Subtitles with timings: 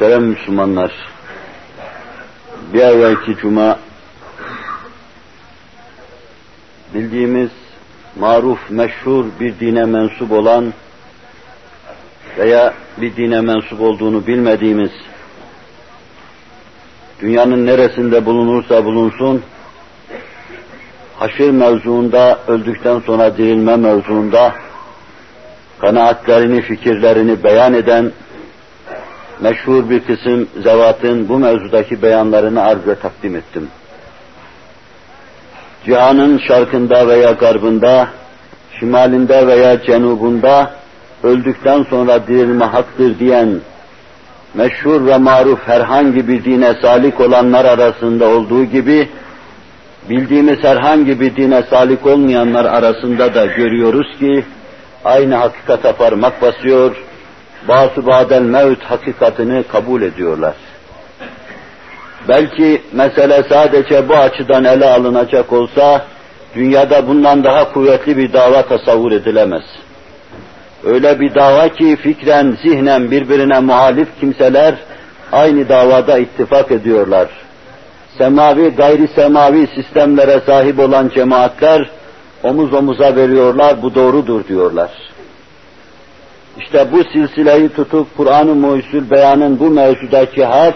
[0.00, 0.92] Muhterem Müslümanlar,
[2.72, 3.78] bir evvelki cuma
[6.94, 7.50] bildiğimiz
[8.16, 10.72] maruf, meşhur bir dine mensup olan
[12.38, 14.90] veya bir dine mensup olduğunu bilmediğimiz
[17.20, 19.42] dünyanın neresinde bulunursa bulunsun
[21.18, 24.54] haşir mevzuunda, öldükten sonra dirilme mevzuunda
[25.80, 28.12] kanaatlerini, fikirlerini beyan eden
[29.40, 33.68] meşhur bir kısım zevatın bu mevzudaki beyanlarını arz takdim ettim.
[35.84, 38.08] Cihanın şarkında veya garbında,
[38.78, 40.70] şimalinde veya cenubunda
[41.22, 43.60] öldükten sonra dirilme haktır diyen
[44.54, 49.08] meşhur ve maruf herhangi bir dine salik olanlar arasında olduğu gibi
[50.08, 54.44] bildiğimiz herhangi bir dine salik olmayanlar arasında da görüyoruz ki
[55.04, 56.96] aynı hakikate parmak basıyor,
[57.68, 60.54] bazı badel mevt hakikatini kabul ediyorlar.
[62.28, 66.04] Belki mesele sadece bu açıdan ele alınacak olsa,
[66.54, 69.64] dünyada bundan daha kuvvetli bir dava tasavvur edilemez.
[70.84, 74.74] Öyle bir dava ki fikren, zihnen birbirine muhalif kimseler
[75.32, 77.28] aynı davada ittifak ediyorlar.
[78.18, 81.90] Semavi, gayri semavi sistemlere sahip olan cemaatler
[82.42, 84.90] omuz omuza veriyorlar, bu doğrudur diyorlar.
[86.60, 90.74] İşte bu silsileyi tutup Kur'an-ı Muhyüzül Beyan'ın bu mevzudaki hak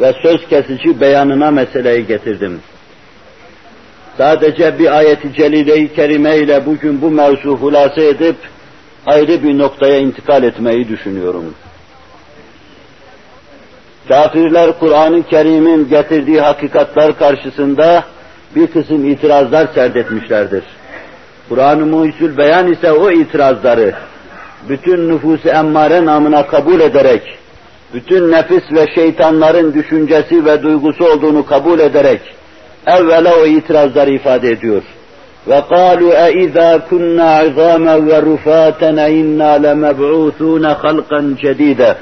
[0.00, 2.60] ve söz kesici beyanına meseleyi getirdim.
[4.18, 8.36] Sadece bir ayeti celile-i kerime ile bugün bu mevzu hulase edip
[9.06, 11.54] ayrı bir noktaya intikal etmeyi düşünüyorum.
[14.08, 18.04] Kafirler Kur'an-ı Kerim'in getirdiği hakikatler karşısında
[18.56, 20.64] bir kısım itirazlar serdetmişlerdir.
[21.48, 23.94] Kur'an-ı Muhyüzül Beyan ise o itirazları
[24.69, 27.21] bütün nüfusu emmare namına kabul ederek,
[27.93, 32.21] bütün nefis ve şeytanların düşüncesi ve duygusu olduğunu kabul ederek,
[32.87, 34.83] evvela o itirazları ifade ediyor.
[35.47, 41.95] وَقَالُوا اَاِذَا كُنَّا عِظَامًا وَرُفَاتًا اِنَّا لَمَبْعُوثُونَ خَلْقًا جَد۪يدًا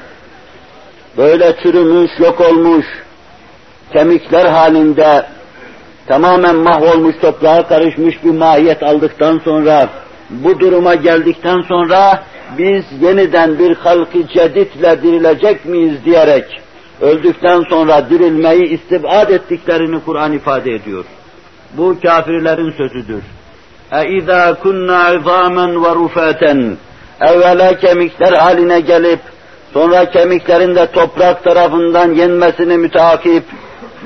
[1.16, 2.86] Böyle çürümüş, yok olmuş,
[3.92, 5.26] kemikler halinde
[6.06, 9.88] tamamen mahvolmuş, toprağa karışmış bir mahiyet aldıktan sonra,
[10.30, 12.22] bu duruma geldikten sonra
[12.58, 16.60] biz yeniden bir halkı ceditle dirilecek miyiz diyerek
[17.00, 21.04] öldükten sonra dirilmeyi istibad ettiklerini Kur'an ifade ediyor.
[21.76, 23.22] Bu kafirlerin sözüdür.
[23.92, 26.74] اَاِذَا كُنَّا عِظَامًا وَرُفَاتًا
[27.20, 29.20] Evvela kemikler haline gelip,
[29.72, 33.44] sonra kemiklerin de toprak tarafından yenmesini müteakip,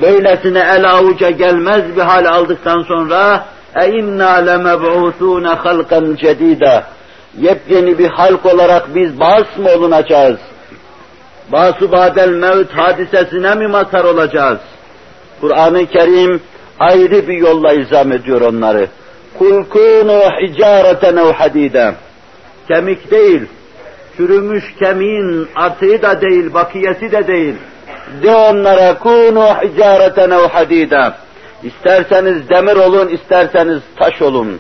[0.03, 3.45] böylesine el avuca gelmez bir hal aldıktan sonra
[3.75, 6.83] اَاِنَّا لَمَبْعُوثُونَ خَلْقًا جَد۪يدًا
[7.38, 10.38] Yepyeni bir halk olarak biz bas mı olunacağız?
[11.52, 14.60] Basu badel mevt hadisesine mi mazhar olacağız?
[15.42, 16.42] Kur'an-ı Kerim
[16.80, 18.88] ayrı bir yolla izam ediyor onları.
[19.38, 21.94] Kul kunu hicareten ev hadide.
[22.68, 23.42] Kemik değil,
[24.18, 27.56] çürümüş kemiğin artığı da değil, bakiyesi de değil.
[28.24, 31.12] De onlara kunu hicareten ev hadide.
[31.64, 34.60] İsterseniz demir olun, isterseniz taş olun.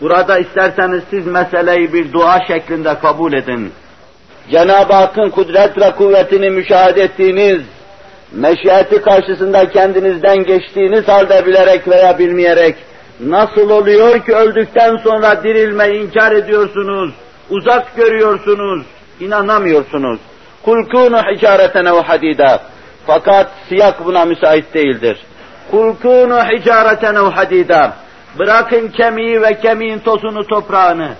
[0.00, 3.72] Burada isterseniz siz meseleyi bir dua şeklinde kabul edin.
[4.50, 7.62] Cenab-ı Hakk'ın kudret ve kuvvetini müşahede ettiğiniz,
[8.32, 12.76] meşiyeti karşısında kendinizden geçtiğiniz halde bilerek veya bilmeyerek,
[13.20, 17.10] nasıl oluyor ki öldükten sonra dirilmeyi inkar ediyorsunuz,
[17.50, 18.86] uzak görüyorsunuz,
[19.20, 20.20] inanamıyorsunuz.
[20.64, 22.62] Kul kunu hicareten ve hadida.
[23.06, 25.18] Fakat siyak buna müsait değildir.
[25.70, 27.92] Kul kunu hicareten ve hadida.
[28.39, 31.13] Bırakın kemiği ve kemiğin tozunu toprağını.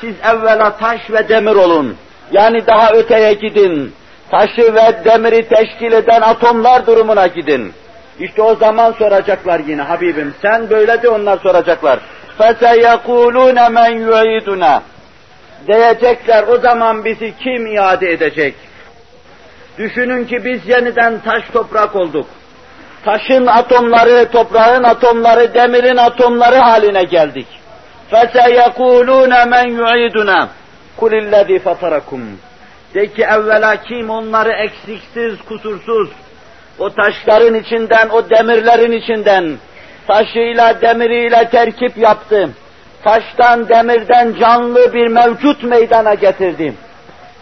[0.00, 1.96] Siz evvela taş ve demir olun.
[2.32, 3.94] Yani daha öteye gidin.
[4.30, 7.72] Taşı ve demiri teşkil eden atomlar durumuna gidin.
[8.20, 10.34] İşte o zaman soracaklar yine Habibim.
[10.42, 11.98] Sen böyle de onlar soracaklar.
[12.38, 14.80] فَسَيَقُولُونَ مَنْ يُعِيدُنَا
[15.66, 18.54] Diyecekler o zaman bizi kim iade edecek?
[19.78, 22.26] Düşünün ki biz yeniden taş toprak olduk
[23.04, 27.46] taşın atomları, toprağın atomları, demirin atomları haline geldik.
[28.12, 30.46] فَسَيَقُولُونَ مَنْ يُعِيدُنَا
[31.00, 32.20] قُلِ الَّذ۪ي فَطَرَكُمْ
[32.94, 36.08] De ki evvela kim onları eksiksiz, kusursuz,
[36.78, 39.56] o taşların içinden, o demirlerin içinden,
[40.06, 42.50] taşıyla, demiriyle terkip yaptı.
[43.04, 46.76] Taştan, demirden canlı bir mevcut meydana getirdim.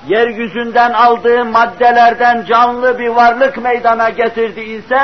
[0.08, 5.00] Yeryüzünden aldığı maddelerden canlı bir varlık meydana getirdi ise,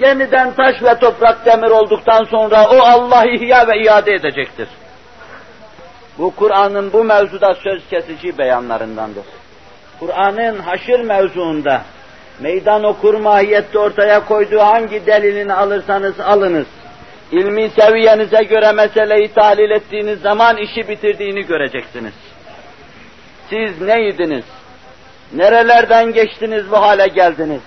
[0.00, 4.68] yeniden taş ve toprak demir olduktan sonra o Allah ihya ve iade edecektir.
[6.18, 9.24] Bu Kur'an'ın bu mevzuda söz kesici beyanlarındandır.
[10.00, 11.82] Kur'an'ın haşir mevzuunda
[12.40, 16.66] meydan okur mahiyette ortaya koyduğu hangi delilini alırsanız alınız.
[17.32, 22.14] İlmi seviyenize göre meseleyi tahlil ettiğiniz zaman işi bitirdiğini göreceksiniz.
[23.50, 24.44] Siz neydiniz?
[25.32, 27.60] Nerelerden geçtiniz bu hale geldiniz?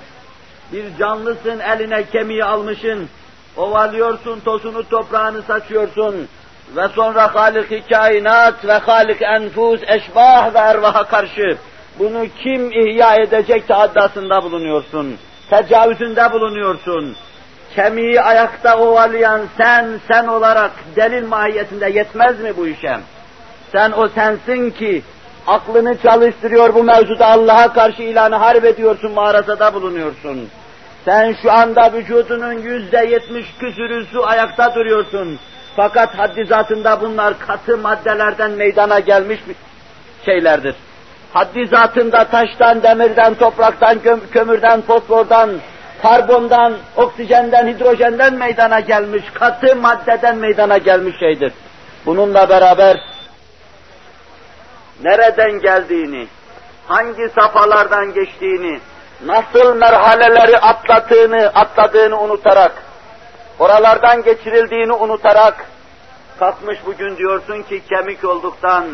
[0.73, 3.09] Bir canlısın eline kemiği almışın,
[3.57, 6.27] ovalıyorsun, tozunu toprağını saçıyorsun
[6.75, 11.57] ve sonra Halik-i kainat ve Halik enfus, eşbah ve ervaha karşı
[11.99, 15.17] bunu kim ihya edecek taaddasında bulunuyorsun,
[15.49, 17.15] tecavüzünde bulunuyorsun.
[17.75, 22.99] Kemiği ayakta ovalayan sen, sen olarak delil mahiyetinde yetmez mi bu işe?
[23.71, 25.01] Sen o sensin ki
[25.47, 30.49] aklını çalıştırıyor bu mevzuda Allah'a karşı ilanı harp ediyorsun, mağarasada bulunuyorsun.
[31.05, 35.39] Sen şu anda vücudunun yüzde yetmiş küsürü su ayakta duruyorsun.
[35.75, 39.39] Fakat haddi zatında bunlar katı maddelerden meydana gelmiş
[40.25, 40.75] şeylerdir.
[41.33, 43.99] Haddi zatında taştan, demirden, topraktan,
[44.31, 45.49] kömürden, fosfordan,
[46.01, 51.53] karbondan, oksijenden, hidrojenden meydana gelmiş, katı maddeden meydana gelmiş şeydir.
[52.05, 52.97] Bununla beraber
[55.03, 56.27] nereden geldiğini,
[56.87, 58.79] hangi safhalardan geçtiğini,
[59.25, 62.71] nasıl merhaleleri atladığını, atladığını unutarak,
[63.59, 65.65] oralardan geçirildiğini unutarak,
[66.39, 68.85] kalkmış bugün diyorsun ki kemik olduktan,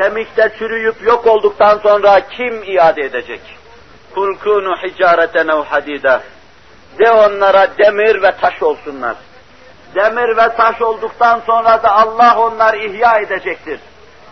[0.00, 3.40] kemikte çürüyüp yok olduktan sonra kim iade edecek?
[4.14, 6.22] Kul kunu hicareten ev hadida.
[6.98, 9.16] De onlara demir ve taş olsunlar.
[9.94, 13.80] Demir ve taş olduktan sonra da Allah onları ihya edecektir.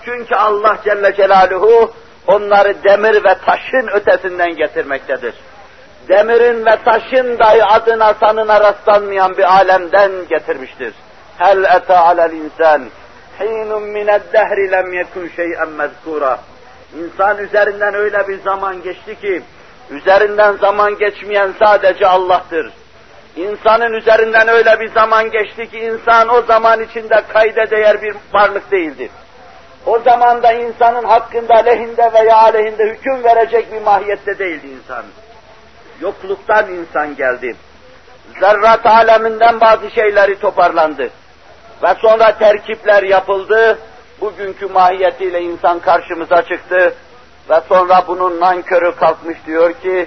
[0.04, 1.92] Çünkü Allah Celle Celaluhu
[2.26, 5.34] onları demir ve taşın ötesinden getirmektedir.
[6.08, 10.94] Demirin ve taşın dahi adına sanına rastlanmayan bir alemden getirmiştir.
[11.38, 12.82] Hel ete alel insan
[13.40, 16.38] hinun mined dehri lem yekun şey'en mezkura.
[16.98, 19.42] İnsan üzerinden öyle bir zaman geçti ki,
[19.90, 22.72] üzerinden zaman geçmeyen sadece Allah'tır.
[23.36, 28.70] İnsanın üzerinden öyle bir zaman geçti ki insan o zaman içinde kayda değer bir varlık
[28.70, 29.10] değildir.
[29.86, 35.04] O zaman da insanın hakkında lehinde veya aleyhinde hüküm verecek bir mahiyette değildi insan.
[36.00, 37.56] Yokluktan insan geldi.
[38.40, 41.10] Zerrat aleminden bazı şeyleri toparlandı.
[41.82, 43.78] Ve sonra terkipler yapıldı.
[44.20, 46.94] Bugünkü mahiyetiyle insan karşımıza çıktı.
[47.50, 50.06] Ve sonra bunun nankörü kalkmış diyor ki,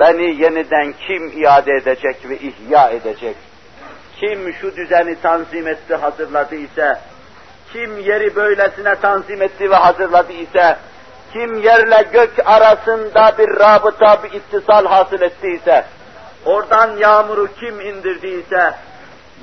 [0.00, 3.36] beni yeniden kim iade edecek ve ihya edecek?
[4.20, 6.98] Kim şu düzeni tanzim etti, hazırladı ise,
[7.73, 10.77] kim yeri böylesine tanzim etti ve hazırladı ise,
[11.33, 15.85] kim yerle gök arasında bir rabıta, bir ittisal hasıl ettiyse,
[16.45, 18.73] oradan yağmuru kim indirdiyse,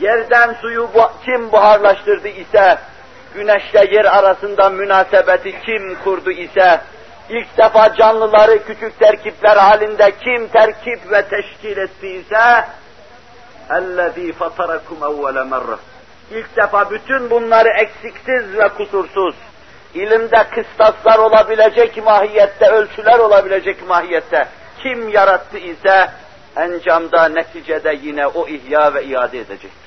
[0.00, 0.88] yerden suyu
[1.24, 2.78] kim buharlaştırdı ise,
[3.34, 6.80] güneşle yer arasında münasebeti kim kurdu ise,
[7.28, 12.64] ilk defa canlıları küçük terkipler halinde kim terkip ve teşkil ettiyse,
[13.70, 15.93] اَلَّذ۪ي فَطَرَكُمْ اَوَّلَ مَرَّةً
[16.31, 19.35] İlk defa bütün bunları eksiksiz ve kusursuz,
[19.93, 24.47] ilimde kıstaslar olabilecek mahiyette, ölçüler olabilecek mahiyette
[24.83, 26.09] kim yarattı ise
[26.55, 29.85] encamda, neticede yine o ihya ve iade edecektir.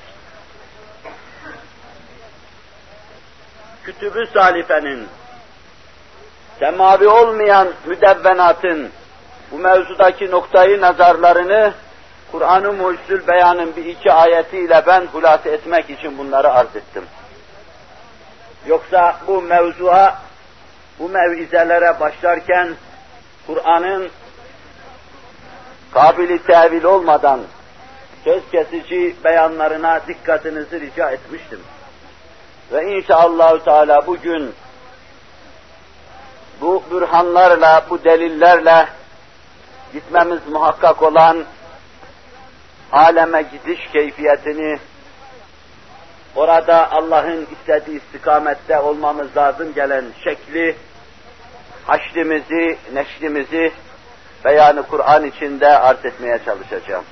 [3.83, 5.07] Kütübü salifenin,
[6.59, 8.89] semavi olmayan müdevvenatın
[9.51, 11.73] bu mevzudaki noktayı nazarlarını
[12.31, 17.03] Kur'an-ı Mucizül Beyan'ın bir iki ayetiyle ben hulasa etmek için bunları arz ettim.
[18.67, 20.21] Yoksa bu mevzuğa,
[20.99, 22.75] bu mevizelere başlarken
[23.47, 24.09] Kur'an'ın
[25.91, 27.39] kabili tevil olmadan
[28.23, 31.59] söz kesici beyanlarına dikkatinizi rica etmiştim.
[32.71, 34.53] Ve inşallah Teala bugün
[36.61, 38.87] bu bürhanlarla, bu delillerle
[39.93, 41.45] gitmemiz muhakkak olan
[42.91, 44.79] aleme gidiş keyfiyetini,
[46.35, 50.75] orada Allah'ın istediği istikamette olmamız lazım gelen şekli,
[51.85, 53.71] haşrimizi, neşrimizi
[54.45, 57.05] beyanı Kur'an içinde arz etmeye çalışacağım.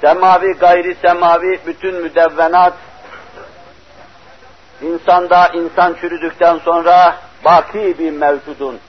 [0.00, 2.74] Semavi, gayri semavi bütün müdevvenat,
[4.82, 8.80] insanda insan çürüdükten sonra baki bir mevcudun,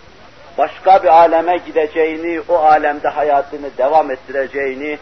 [0.57, 4.97] başka bir aleme gideceğini, o alemde hayatını devam ettireceğini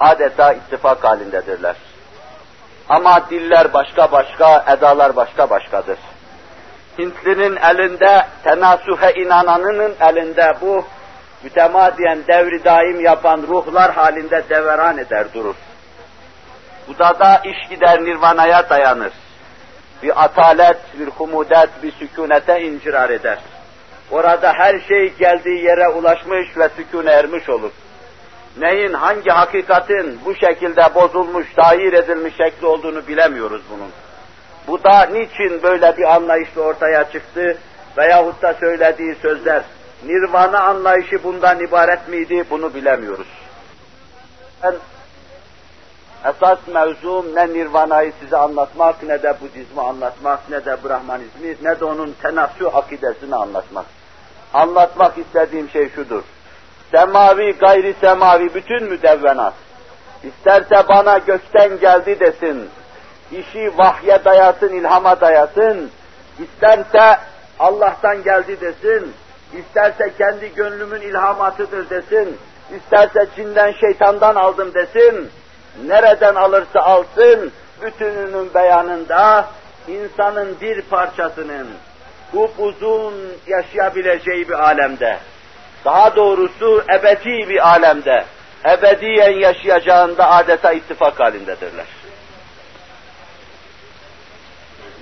[0.00, 1.76] adeta ittifak halindedirler.
[2.88, 5.98] Ama diller başka başka, edalar başka başkadır.
[6.98, 10.84] Hintlinin elinde, tenasuhe inananının elinde bu
[11.42, 15.54] mütemadiyen devri daim yapan ruhlar halinde deveran eder durur.
[16.88, 19.12] Bu da da iş gider nirvanaya dayanır.
[20.02, 23.38] Bir atalet, bir humudet, bir sükunete incirar eder.
[24.12, 27.70] Orada her şey geldiği yere ulaşmış ve sükûne ermiş olur.
[28.58, 33.90] Neyin, hangi hakikatin bu şekilde bozulmuş, tahir edilmiş şekli olduğunu bilemiyoruz bunun.
[34.66, 37.58] Bu da niçin böyle bir anlayışla ortaya çıktı
[37.96, 39.62] veyahut da söylediği sözler,
[40.04, 43.28] nirvana anlayışı bundan ibaret miydi bunu bilemiyoruz.
[44.62, 44.74] Ben
[46.24, 51.84] esas mevzum ne nirvanayı size anlatmak, ne de Budizmi anlatmak, ne de Brahmanizmi, ne de
[51.84, 53.86] onun tenasü akidesini anlatmak.
[54.54, 56.22] Anlatmak istediğim şey şudur.
[56.90, 59.54] Semavi, gayri semavi bütün müdevvenat.
[60.24, 62.68] İsterse bana gökten geldi desin,
[63.32, 65.90] işi vahye dayasın, ilhama dayasın,
[66.38, 67.18] isterse
[67.58, 69.12] Allah'tan geldi desin,
[69.58, 72.38] isterse kendi gönlümün ilhamatıdır desin,
[72.76, 75.30] isterse cinden şeytandan aldım desin,
[75.86, 79.48] nereden alırsa alsın, bütününün beyanında
[79.88, 81.68] insanın bir parçasının
[82.58, 83.14] uzun
[83.46, 85.18] yaşayabileceği bir alemde,
[85.84, 88.24] daha doğrusu ebedi bir alemde,
[88.68, 91.86] ebediyen yaşayacağında adeta ittifak halindedirler.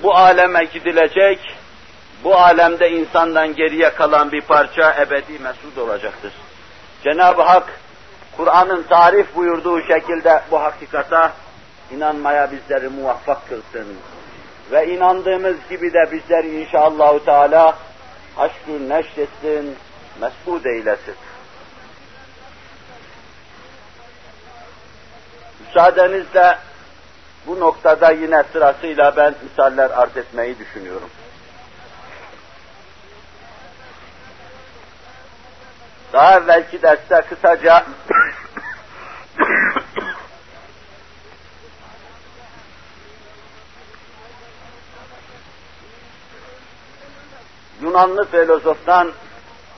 [0.03, 1.39] Bu aleme gidilecek,
[2.25, 6.33] bu alemde insandan geriye kalan bir parça ebedi mesut olacaktır.
[7.05, 7.81] Cenab-ı Hak,
[8.37, 11.33] Kur'an'ın tarif buyurduğu şekilde bu hakikata
[11.91, 13.87] inanmaya bizleri muvaffak kılsın.
[14.71, 17.79] Ve inandığımız gibi de bizleri inşallahü teala
[18.37, 19.77] aşkı neşretsin,
[20.21, 21.15] mesud eylesin.
[25.67, 26.59] Müsaadenizle
[27.47, 31.11] bu noktada yine sırasıyla ben misaller arz etmeyi düşünüyorum.
[36.13, 37.85] Daha evvelki derste kısaca
[47.83, 49.13] Yunanlı filozoftan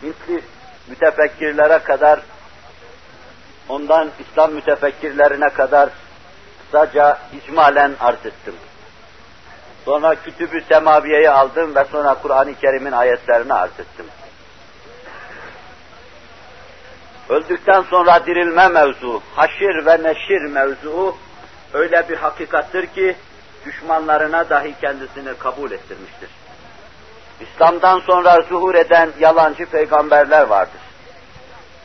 [0.03, 0.43] Hintli
[0.89, 2.21] mütefekkirlere kadar
[3.69, 5.89] ondan İslam mütefekkirlerine kadar
[6.65, 8.55] kısaca icmalen arz ettim.
[9.85, 14.07] Sonra Kütüb-ü Semaviye'yi aldım ve sonra Kur'an-ı Kerim'in ayetlerini arz ettim.
[17.29, 21.17] Öldükten sonra dirilme mevzu, haşir ve neşir mevzu
[21.73, 23.17] öyle bir hakikattır ki
[23.67, 26.31] düşmanlarına dahi kendisini kabul ettirmiştir.
[27.43, 30.81] İslam'dan sonra zuhur eden yalancı peygamberler vardır.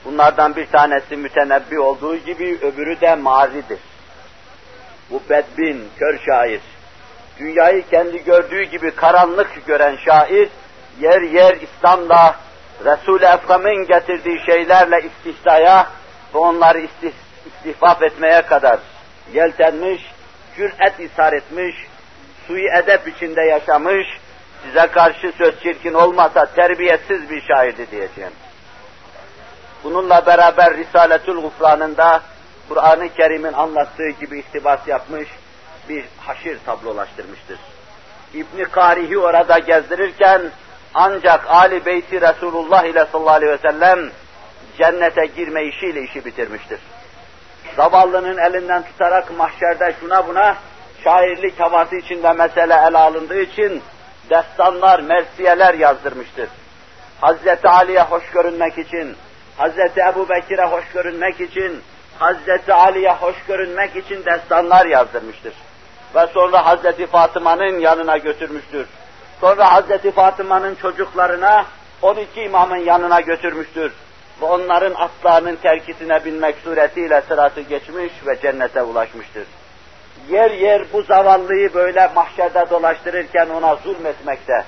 [0.06, 3.80] Bunlardan bir tanesi mütenebbi olduğu gibi öbürü de maridir.
[5.12, 6.62] Bu bedbin, kör şair,
[7.40, 10.50] dünyayı kendi gördüğü gibi karanlık gören şair,
[11.00, 12.36] yer yer İslam'la,
[12.86, 15.88] Resul-i Ekrem'in getirdiği şeylerle istihzaya
[16.34, 17.12] ve onları istih,
[18.02, 18.80] etmeye kadar
[19.34, 20.02] yeltenmiş,
[20.56, 21.76] cüret ishar etmiş,
[22.48, 24.08] sui edep içinde yaşamış,
[24.68, 28.32] size karşı söz çirkin olmasa terbiyetsiz bir şairdi diyeceğim.
[29.84, 32.22] Bununla beraber Risaletül Gufran'ında
[32.70, 35.28] Kur'an-ı Kerim'in anlattığı gibi iktibas yapmış,
[35.90, 37.60] bir haşir tablolaştırmıştır.
[38.34, 40.42] İbni Karihi orada gezdirirken
[40.94, 44.12] ancak Ali Beyti Resulullah ile sallallahu aleyhi ve sellem
[44.78, 46.80] cennete girme işiyle işi bitirmiştir.
[47.76, 50.58] Zavallının elinden tutarak mahşerde şuna buna
[51.04, 53.82] şairlik havası içinde mesele ele alındığı için
[54.30, 56.50] destanlar, mersiyeler yazdırmıştır.
[57.22, 59.16] Hazreti Ali'ye hoş görünmek için,
[59.58, 61.82] Hazreti Ebu Bekir'e hoş görünmek için,
[62.20, 65.54] Hazreti Ali'ye hoş görünmek için destanlar yazdırmıştır.
[66.16, 68.88] Ve sonra Hazreti Fatıma'nın yanına götürmüştür.
[69.42, 71.66] Sonra Hazreti Fatıma'nın çocuklarına
[72.02, 73.92] 12 imamın yanına götürmüştür.
[74.42, 79.44] Ve onların atlarının terkisine binmek suretiyle sırası geçmiş ve cennete ulaşmıştır
[80.30, 84.64] yer yer bu zavallıyı böyle mahşerde dolaştırırken ona zulmetmekte,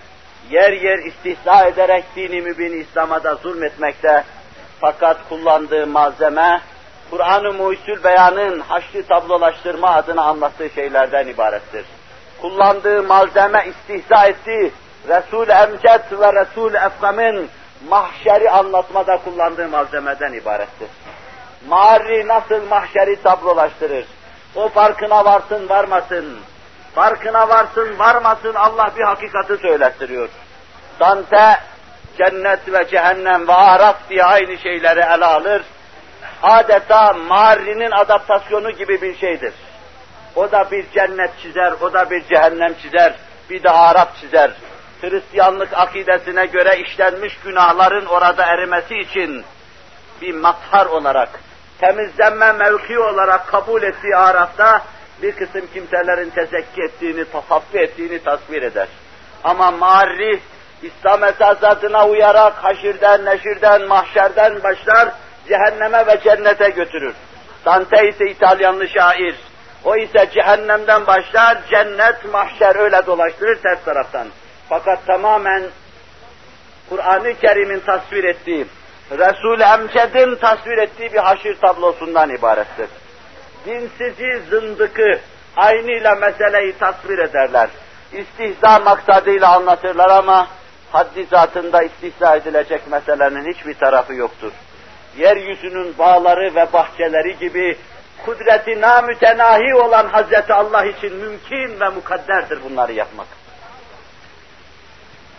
[0.50, 4.24] yer yer istihza ederek dini mübin İslam'a da zulmetmekte,
[4.82, 6.62] fakat kullandığı malzeme,
[7.10, 11.86] Kur'an-ı Muhyüsül Beyan'ın haçlı tablolaştırma adına anlattığı şeylerden ibarettir.
[12.42, 14.72] Kullandığı malzeme istihza etti,
[15.08, 17.50] Resul-i Emcet ve Resul-i Efkam'ın
[17.90, 20.88] mahşeri anlatmada kullandığı malzemeden ibarettir.
[21.68, 24.06] Mari nasıl mahşeri tablolaştırır?
[24.56, 26.40] O farkına varsın varmasın.
[26.96, 30.30] Farkına varsın varmasın Allah bir hakikati söylettiriyor.
[31.00, 31.60] Dante
[32.18, 35.62] cennet ve cehennem ve araf diye aynı şeyleri ele alır.
[36.44, 39.54] Adeta Mari'nin adaptasyonu gibi bir şeydir.
[40.36, 43.16] O da bir cennet çizer, o da bir cehennem çizer,
[43.50, 44.52] bir de Arap çizer.
[45.02, 49.46] Hristiyanlık akidesine göre işlenmiş günahların orada erimesi için
[50.22, 51.30] bir mazhar olarak
[51.80, 54.82] temizlenme mevki olarak kabul ettiği Araf'ta
[55.22, 58.88] bir kısım kimselerin tezekki ettiğini, tasaffi ettiğini tasvir eder.
[59.44, 60.42] Ama marif
[60.82, 65.10] İslam esasatına uyarak haşirden, neşirden, mahşerden başlar,
[65.48, 67.16] cehenneme ve cennete götürür.
[67.66, 69.36] Dante ise İtalyanlı şair.
[69.84, 74.28] O ise cehennemden başlar, cennet, mahşer öyle dolaştırır ters taraftan.
[74.70, 75.64] Fakat tamamen
[76.90, 78.68] Kur'an-ı Kerim'in tasvir ettiği,
[79.12, 82.90] Resul-i Emced'in tasvir ettiği bir haşir tablosundan ibarettir.
[83.66, 85.20] Dinsizi, zındıkı
[85.58, 87.70] aynıyla meseleyi tasvir ederler.
[88.14, 90.48] İstihza maksadıyla anlatırlar ama
[90.92, 94.52] haddi zatında istihza edilecek meselenin hiçbir tarafı yoktur.
[95.18, 97.78] Yeryüzünün bağları ve bahçeleri gibi
[98.26, 103.28] kudreti namütenahi olan Hazreti Allah için mümkün ve mukadderdir bunları yapmak.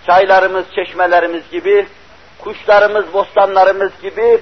[0.07, 1.87] Çaylarımız, çeşmelerimiz gibi,
[2.41, 4.41] kuşlarımız, bostanlarımız gibi,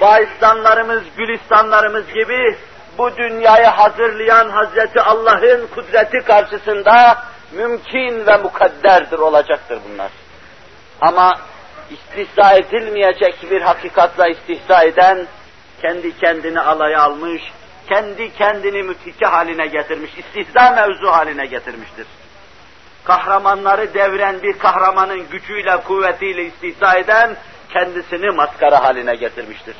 [0.00, 2.56] bağistanlarımız, gülistanlarımız gibi
[2.98, 10.10] bu dünyayı hazırlayan Hazreti Allah'ın kudreti karşısında mümkün ve mukadderdir olacaktır bunlar.
[11.00, 11.38] Ama
[11.90, 15.26] istihza edilmeyecek bir hakikatla istihza eden,
[15.82, 17.42] kendi kendini alaya almış,
[17.88, 22.06] kendi kendini mütike haline getirmiş, istihza mevzu haline getirmiştir.
[23.04, 27.36] Kahramanları devren bir kahramanın gücüyle, kuvvetiyle istihza eden,
[27.72, 29.76] kendisini maskara haline getirmiştir.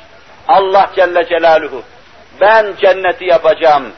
[0.47, 1.83] Allah Celle Celaluhu,
[2.41, 3.91] ben cenneti yapacağım,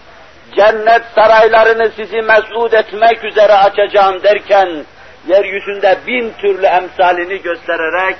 [0.56, 4.86] cennet saraylarını sizi mesud etmek üzere açacağım derken,
[5.28, 8.16] yeryüzünde bin türlü emsalini göstererek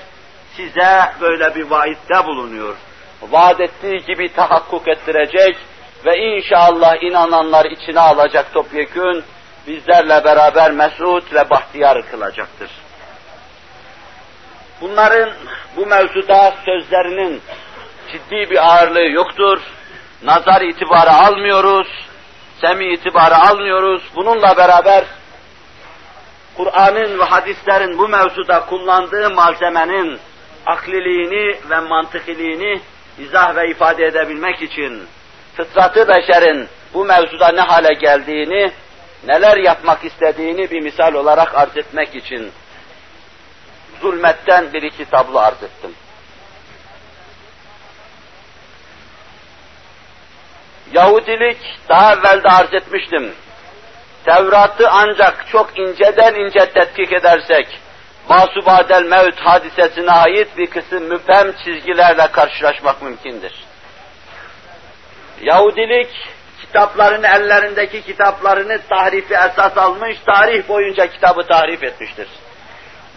[0.58, 2.76] size böyle bir vaitte bulunuyor.
[3.22, 5.58] Vaat ettiği gibi tahakkuk ettirecek
[6.06, 9.24] ve inşallah inananlar içine alacak topyekün
[9.68, 12.70] bizlerle beraber mesut ve bahtiyar kılacaktır.
[14.82, 15.34] Bunların
[15.76, 17.42] bu mevzuda sözlerinin
[18.12, 19.62] ciddi bir ağırlığı yoktur.
[20.24, 21.88] Nazar itibarı almıyoruz,
[22.62, 24.04] semi itibarı almıyoruz.
[24.16, 25.04] Bununla beraber
[26.58, 30.20] Kur'an'ın ve hadislerin bu mevzuda kullandığı malzemenin
[30.66, 32.82] akliliğini ve mantıkiliğini
[33.20, 35.08] izah ve ifade edebilmek için
[35.58, 38.72] fıtratı beşerin bu mevzuda ne hale geldiğini,
[39.28, 42.52] neler yapmak istediğini bir misal olarak arz etmek için
[44.02, 45.96] zulmetten bir iki tablo arz ettim.
[50.94, 51.58] Yahudilik
[51.90, 53.34] daha evvel de arz etmiştim.
[54.26, 57.80] Tevrat'ı ancak çok inceden ince tetkik edersek,
[58.30, 63.52] Masubadel Mevt hadisesine ait bir kısım müphem çizgilerle karşılaşmak mümkündür.
[65.42, 66.10] Yahudilik
[66.66, 72.28] kitaplarını, ellerindeki kitaplarını tahrifi esas almış, tarih boyunca kitabı tahrif etmiştir.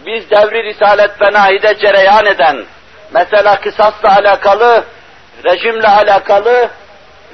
[0.05, 2.65] Biz devri Risalet Benahi'de cereyan eden,
[3.13, 4.83] mesela kısasla alakalı,
[5.45, 6.69] rejimle alakalı,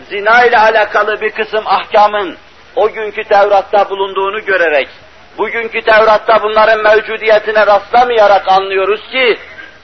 [0.10, 2.38] zina ile alakalı bir kısım ahkamın
[2.76, 4.90] o günkü Tevrat'ta bulunduğunu görerek,
[5.38, 9.38] bugünkü Tevrat'ta bunların mevcudiyetine rastlamayarak anlıyoruz ki,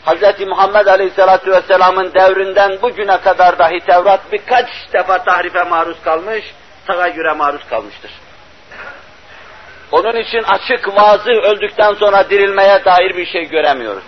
[0.05, 0.47] Hz.
[0.47, 6.43] Muhammed Aleyhisselatü Vesselam'ın devrinden bugüne kadar dahi Tevrat birkaç defa tahrife maruz kalmış,
[6.88, 8.12] tagayyüre maruz kalmıştır.
[9.91, 14.03] Onun için açık vaazı öldükten sonra dirilmeye dair bir şey göremiyoruz.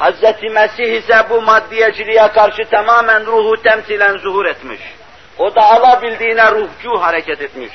[0.00, 0.42] Hz.
[0.52, 4.80] Mesih ise bu maddiyeciliğe karşı tamamen ruhu temsilen zuhur etmiş.
[5.38, 7.72] O da alabildiğine ruhcu hareket etmiş.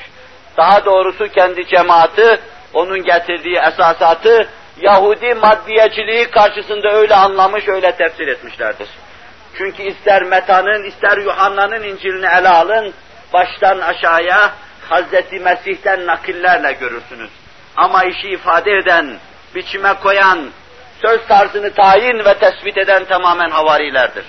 [0.56, 2.40] Daha doğrusu kendi cemaati,
[2.74, 4.48] onun getirdiği esasatı
[4.80, 8.88] Yahudi maddiyeciliği karşısında öyle anlamış, öyle tefsir etmişlerdir.
[9.54, 12.94] Çünkü ister Meta'nın, ister Yuhanna'nın İncil'ini ele alın,
[13.32, 14.52] baştan aşağıya
[14.88, 17.30] Hazreti Mesih'ten nakillerle görürsünüz.
[17.76, 19.16] Ama işi ifade eden,
[19.54, 20.50] biçime koyan,
[21.02, 24.24] söz tarzını tayin ve tespit eden tamamen havarilerdir.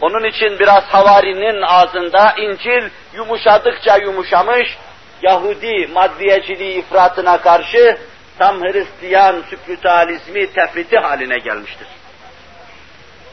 [0.00, 4.78] Onun için biraz havarinin ağzında İncil yumuşadıkça yumuşamış,
[5.22, 7.98] Yahudi maddiyeciliği ifratına karşı
[8.38, 11.88] tam Hristiyan sükrütalizmi tefriti haline gelmiştir.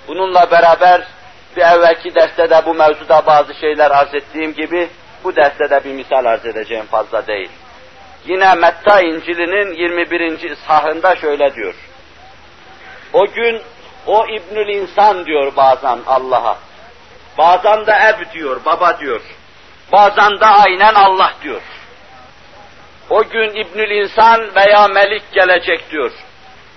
[0.08, 1.02] Bununla beraber
[1.58, 4.90] bir evvelki derste de bu mevzuda bazı şeyler arz ettiğim gibi
[5.24, 7.50] bu derste de bir misal arz edeceğim fazla değil.
[8.26, 10.52] Yine Metta İncil'inin 21.
[10.52, 11.76] ishahında şöyle diyor.
[13.14, 13.62] O gün
[14.08, 16.58] o İbnül İnsan diyor bazen Allah'a.
[17.38, 19.22] Bazen de Eb diyor, baba diyor.
[19.92, 21.62] Bazen de aynen Allah diyor.
[23.12, 26.12] O gün İbnül İnsan veya Melik gelecek diyor.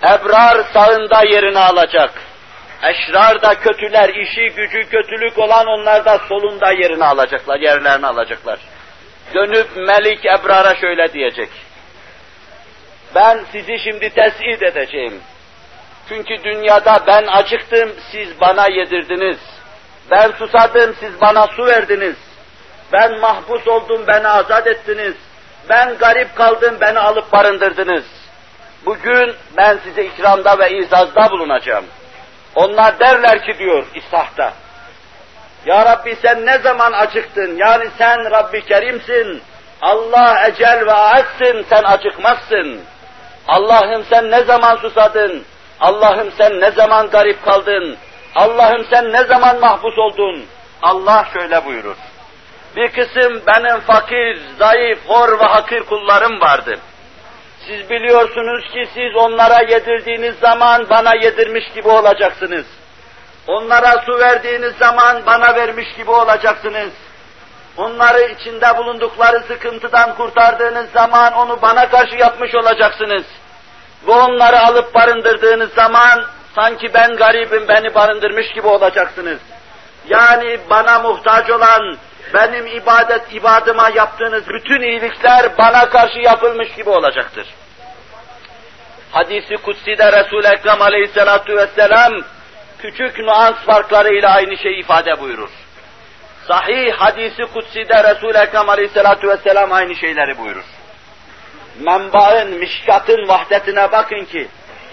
[0.03, 2.11] Ebrar sağında yerini alacak.
[2.83, 8.59] Eşrar da kötüler, işi gücü kötülük olan onlar da solunda yerini alacaklar, yerlerini alacaklar.
[9.33, 11.49] Dönüp Melik Ebrar'a şöyle diyecek.
[13.15, 15.21] Ben sizi şimdi tesid edeceğim.
[16.09, 19.37] Çünkü dünyada ben acıktım, siz bana yedirdiniz.
[20.11, 22.15] Ben susadım, siz bana su verdiniz.
[22.93, 25.15] Ben mahpus oldum, beni azat ettiniz.
[25.69, 28.05] Ben garip kaldım, beni alıp barındırdınız.
[28.85, 31.85] Bugün ben size ikramda ve izazda bulunacağım.
[32.55, 34.53] Onlar derler ki diyor İsa'da.
[35.65, 37.57] Ya Rabbi sen ne zaman acıktın?
[37.57, 39.41] Yani sen Rabbi Kerim'sin.
[39.81, 42.81] Allah ecel ve aetsin, sen acıkmazsın.
[43.47, 45.43] Allah'ım sen ne zaman susadın?
[45.79, 47.97] Allah'ım sen ne zaman garip kaldın?
[48.35, 50.45] Allah'ım sen ne zaman mahpus oldun?
[50.81, 51.95] Allah şöyle buyurur.
[52.75, 56.79] Bir kısım benim fakir, zayıf, hor ve hakir kullarım vardı.
[57.67, 62.65] Siz biliyorsunuz ki siz onlara yedirdiğiniz zaman bana yedirmiş gibi olacaksınız.
[63.47, 66.91] Onlara su verdiğiniz zaman bana vermiş gibi olacaksınız.
[67.77, 73.23] Onları içinde bulundukları sıkıntıdan kurtardığınız zaman onu bana karşı yapmış olacaksınız.
[74.07, 79.39] Ve onları alıp barındırdığınız zaman sanki ben garibim beni barındırmış gibi olacaksınız.
[80.09, 81.97] Yani bana muhtaç olan,
[82.33, 87.47] benim ibadet ibadıma yaptığınız bütün iyilikler bana karşı yapılmış gibi olacaktır.
[89.11, 92.13] Hadisi kutsi'de Resul-i Ekrem aleyhissalatu vesselam
[92.79, 95.49] küçük nuans farklarıyla aynı şeyi ifade buyurur.
[96.47, 100.65] Sahih hadisi kutsi'de Resul-i Ekrem aleyhissalatu vesselam aynı şeyleri buyurur.
[101.79, 104.47] Menbaın, mişkatın vahdetine bakın ki,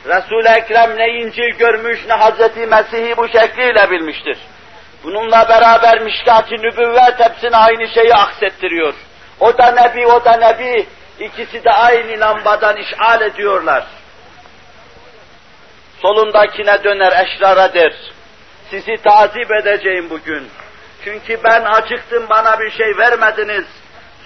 [0.07, 4.39] Resul-i Ekrem ne İncil görmüş ne Hazreti Mesih'i bu şekliyle bilmiştir.
[5.05, 8.95] Bununla beraber mişkat-ı nübüvvet hepsine aynı şeyi aksettiriyor.
[9.41, 10.87] O da nebi, o da nebi,
[11.21, 13.85] ikisi de aynı lambadan işal ediyorlar.
[16.03, 17.93] Solundakine döner eşrara der.
[18.71, 20.49] Sizi tazip edeceğim bugün.
[21.05, 23.65] Çünkü ben acıktım bana bir şey vermediniz.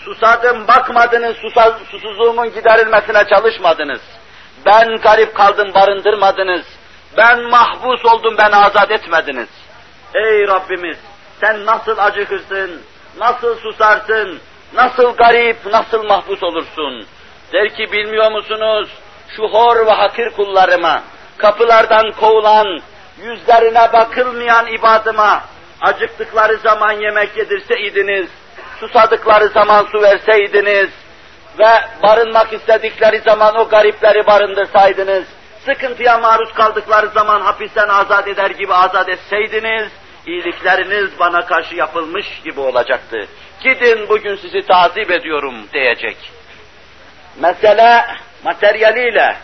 [0.04, 4.00] Susadım bakmadınız, susaz, susuzluğumun giderilmesine çalışmadınız.
[4.66, 6.66] Ben garip kaldım barındırmadınız.
[7.16, 9.48] Ben mahpus oldum ben azat etmediniz.
[10.14, 10.96] Ey Rabbimiz
[11.40, 12.82] sen nasıl acıkırsın,
[13.18, 14.40] nasıl susarsın,
[14.74, 17.06] nasıl garip, nasıl mahpus olursun.
[17.52, 18.88] Der ki bilmiyor musunuz
[19.36, 21.02] şu hor ve hakir kullarıma,
[21.38, 22.80] kapılardan kovulan,
[23.22, 25.44] yüzlerine bakılmayan ibadıma,
[25.80, 28.28] acıktıkları zaman yemek yedirseydiniz,
[28.80, 30.90] susadıkları zaman su verseydiniz
[31.58, 35.24] ve barınmak istedikleri zaman o garipleri barındırsaydınız,
[35.66, 39.92] sıkıntıya maruz kaldıkları zaman hapisten azat eder gibi azat etseydiniz,
[40.26, 43.29] iyilikleriniz bana karşı yapılmış gibi olacaktı.
[43.61, 46.16] Gidin bugün sizi tazip ediyorum diyecek.
[47.40, 48.07] Mesele
[48.44, 49.37] materyaliyle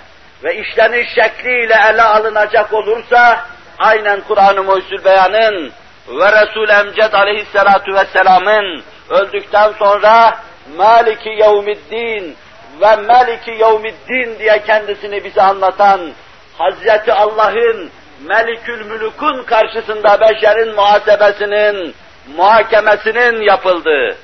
[0.44, 3.46] ve işleniş şekliyle ele alınacak olursa,
[3.78, 5.72] aynen Kur'an-ı Muhyüzül Beyan'ın
[6.08, 10.38] ve Resul Emced aleyhissalatu vesselamın öldükten sonra
[10.76, 12.36] Maliki Yevmiddin
[12.80, 16.12] ve Maliki Yevmiddin diye kendisini bize anlatan
[16.58, 21.94] Hazreti Allah'ın Melikül Mülük'ün karşısında beşerin muhasebesinin,
[22.36, 24.16] muhakemesinin yapıldığı,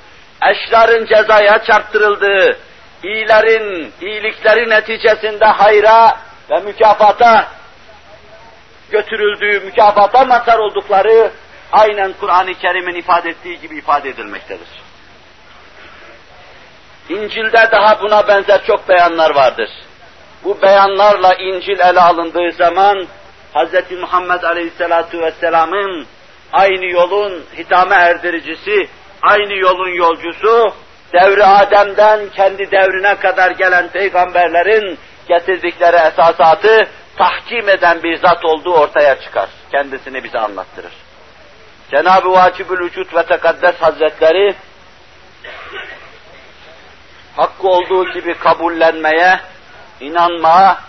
[0.43, 2.57] eşların cezaya çarptırıldığı,
[3.05, 6.17] iyilerin, iyilikleri neticesinde hayra
[6.51, 7.49] ve mükafata
[8.91, 11.31] götürüldüğü, mükafata mazhar oldukları
[11.73, 14.69] aynen Kur'an-ı Kerim'in ifade ettiği gibi ifade edilmektedir.
[17.09, 19.71] İncil'de daha buna benzer çok beyanlar vardır.
[20.45, 23.07] Bu beyanlarla İncil ele alındığı zaman
[23.55, 23.91] Hz.
[24.01, 26.07] Muhammed Aleyhisselatu Vesselam'ın
[26.53, 28.89] aynı yolun hitame erdiricisi,
[29.23, 30.75] aynı yolun yolcusu,
[31.13, 39.21] devri Adem'den kendi devrine kadar gelen peygamberlerin getirdikleri esasatı tahkim eden bir zat olduğu ortaya
[39.21, 39.49] çıkar.
[39.73, 40.93] Kendisini bize anlattırır.
[41.91, 44.55] Cenab-ı Vacibül Vücut ve Tekaddes Hazretleri
[47.39, 49.41] hakkı olduğu gibi kabullenmeye,
[50.01, 50.81] inanmaya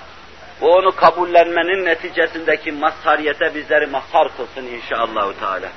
[0.62, 5.70] ve onu kabullenmenin neticesindeki mazhariyete bizleri mazhar kılsın inşallahü teala.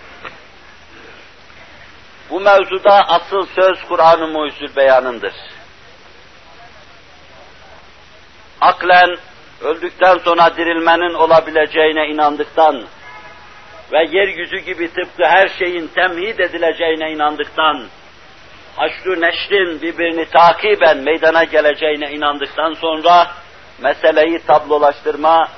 [2.31, 5.35] Bu mevzuda asıl söz Kur'an-ı Muhyüzül Beyan'ındır.
[8.61, 9.17] Aklen
[9.61, 12.85] öldükten sonra dirilmenin olabileceğine inandıktan
[13.93, 17.87] ve yeryüzü gibi tıpkı her şeyin temhid edileceğine inandıktan,
[18.77, 23.33] haşru neşrin birbirini takiben meydana geleceğine inandıktan sonra
[23.79, 25.49] meseleyi tablolaştırma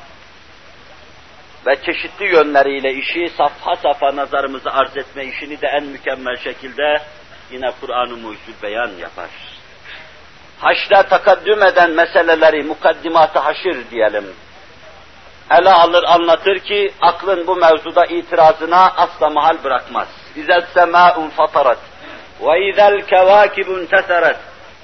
[1.66, 7.02] ve çeşitli yönleriyle işi safha safha nazarımızı arz etme işini de en mükemmel şekilde
[7.50, 9.28] yine Kur'an-ı Muhyüzül Beyan yapar.
[10.60, 14.24] Haşra takaddüm eden meseleleri mukaddimat-ı haşir diyelim.
[15.50, 20.08] Ele alır anlatır ki aklın bu mevzuda itirazına asla mahal bırakmaz.
[20.36, 21.78] İzel semâ'un fatarat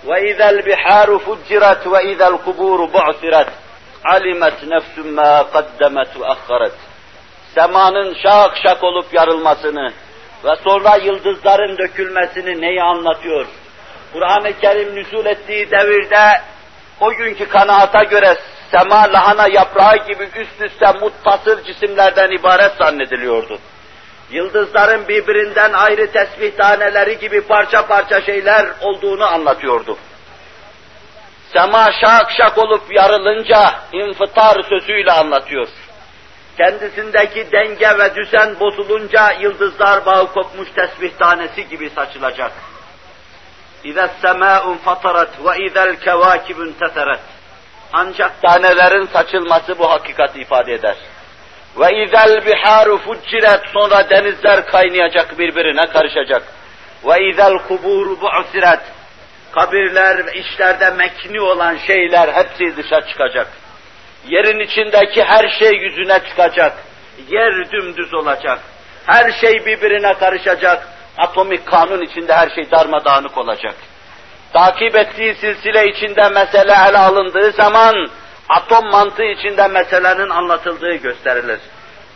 [0.04, 3.48] ve izel biharu fuccirat ve izel kuburu bu'sirat
[4.04, 6.72] alimet nefsün ma kaddemet ve akharet.
[7.54, 9.92] Semanın şak şak olup yarılmasını
[10.44, 13.46] ve sonra yıldızların dökülmesini neyi anlatıyor?
[14.12, 16.40] Kur'an-ı Kerim nüzul ettiği devirde
[17.00, 18.36] o günkü kanaata göre
[18.70, 23.58] sema lahana yaprağı gibi üst üste muttasıl cisimlerden ibaret zannediliyordu
[24.29, 29.97] Yıldızların birbirinden ayrı tesbih taneleri gibi parça parça şeyler olduğunu anlatıyordu.
[31.53, 35.67] Sema şak şak olup yarılınca infıtar sözüyle anlatıyor.
[36.57, 42.51] Kendisindeki denge ve düzen bozulunca yıldızlar bağı kopmuş tesbih tanesi gibi saçılacak.
[43.85, 47.19] اِذَا السَّمَاءُ فَطَرَتْ وَاِذَا الْكَوَاكِبُ انْتَثَرَتْ
[47.93, 50.95] Ancak tanelerin saçılması bu hakikati ifade eder.
[51.76, 56.42] Ve izel biharu fucciret sonra denizler kaynayacak birbirine karışacak.
[57.04, 58.80] Ve izel kuburu bu'siret
[59.52, 63.46] kabirler işlerde mekni olan şeyler hepsi dışa çıkacak.
[64.28, 66.72] Yerin içindeki her şey yüzüne çıkacak.
[67.28, 68.58] Yer dümdüz olacak.
[69.06, 70.88] Her şey birbirine karışacak.
[71.18, 73.74] Atomik kanun içinde her şey darmadağınık olacak.
[74.52, 78.10] Takip ettiği silsile içinde mesele ele alındığı zaman
[78.56, 81.60] atom mantığı içinde meselenin anlatıldığı gösterilir.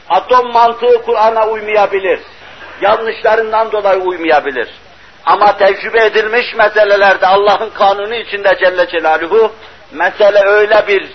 [0.09, 2.21] Atom mantığı Kur'an'a uymayabilir.
[2.81, 4.69] Yanlışlarından dolayı uymayabilir.
[5.27, 9.53] Ama tecrübe edilmiş meselelerde Allah'ın kanunu içinde Celle Celaluhu
[9.93, 11.11] mesele öyle bir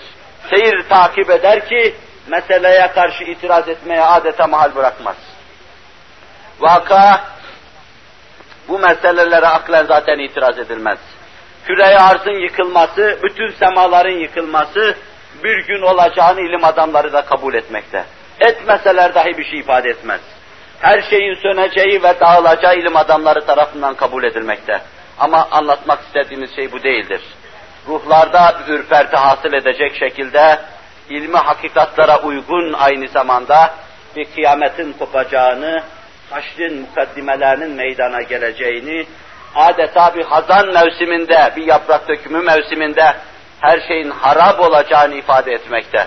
[0.50, 1.94] seyir takip eder ki
[2.28, 5.16] meseleye karşı itiraz etmeye adeta mahal bırakmaz.
[6.60, 7.24] Vaka
[8.68, 10.98] bu meselelere aklen zaten itiraz edilmez.
[11.66, 14.96] Küre arzın yıkılması, bütün semaların yıkılması
[15.44, 18.04] bir gün olacağını ilim adamları da kabul etmekte.
[18.40, 20.20] Etmeseler dahi bir şey ifade etmez
[20.80, 24.80] her şeyin söneceği ve dağılacağı ilim adamları tarafından kabul edilmekte.
[25.18, 27.20] Ama anlatmak istediğimiz şey bu değildir.
[27.88, 30.58] Ruhlarda ürperti hasıl edecek şekilde
[31.10, 33.74] ilmi hakikatlara uygun aynı zamanda
[34.16, 35.82] bir kıyametin kopacağını,
[36.30, 39.06] haşrin mukaddimelerinin meydana geleceğini,
[39.54, 43.14] adeta bir hazan mevsiminde, bir yaprak dökümü mevsiminde
[43.60, 46.06] her şeyin harap olacağını ifade etmekte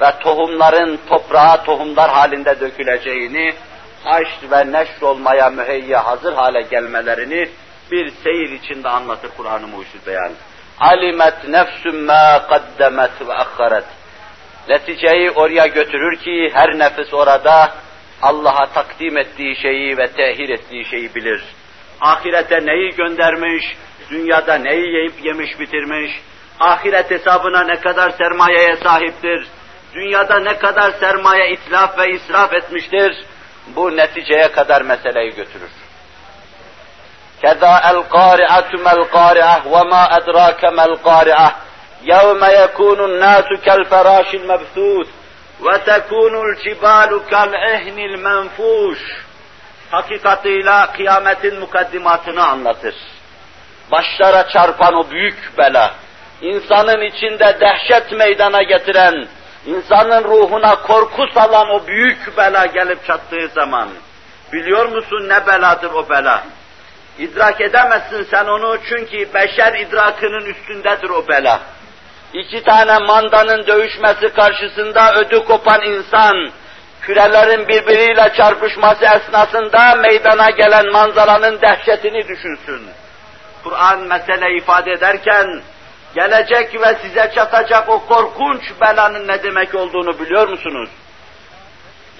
[0.00, 3.54] ve tohumların toprağa tohumlar halinde döküleceğini,
[4.04, 7.48] haşr ve neşr olmaya müheyya hazır hale gelmelerini
[7.92, 10.32] bir seyir içinde anlatır Kur'an-ı Mucizül Beyan.
[10.80, 13.84] Alimet nefsüm ma kaddemet ve akharet.
[14.68, 17.72] Neticeyi oraya götürür ki her nefis orada
[18.22, 21.42] Allah'a takdim ettiği şeyi ve tehir ettiği şeyi bilir.
[22.00, 23.64] Ahirete neyi göndermiş,
[24.10, 26.12] dünyada neyi yiyip yemiş bitirmiş,
[26.60, 29.46] ahiret hesabına ne kadar sermayeye sahiptir,
[29.94, 33.24] dünyada ne kadar sermaye itlaf ve israf etmiştir,
[33.76, 35.70] bu neticeye kadar meseleyi götürür.
[37.42, 41.52] Keza el qari'atu mel qari'ah ve ma edrake mel qari'ah.
[42.02, 45.08] Yevme yekunun nasu kel ferâşil mebthûth
[45.60, 48.98] ve tekunul cibalu kel ehnil menfuş.
[49.90, 52.94] Hakikatıyla kıyametin mukaddimatını anlatır.
[53.92, 55.94] Başlara çarpan o büyük bela,
[56.42, 59.26] insanın içinde dehşet meydana getiren,
[59.66, 63.88] insanın ruhuna korku salan o büyük bela gelip çattığı zaman,
[64.52, 66.44] biliyor musun ne beladır o bela?
[67.18, 71.60] İdrak edemezsin sen onu çünkü beşer idrakının üstündedir o bela.
[72.34, 76.50] İki tane mandanın dövüşmesi karşısında ödü kopan insan,
[77.02, 82.82] kürelerin birbiriyle çarpışması esnasında meydana gelen manzaranın dehşetini düşünsün.
[83.64, 85.62] Kur'an mesele ifade ederken,
[86.15, 90.89] gelecek ve size çatacak o korkunç belanın ne demek olduğunu biliyor musunuz?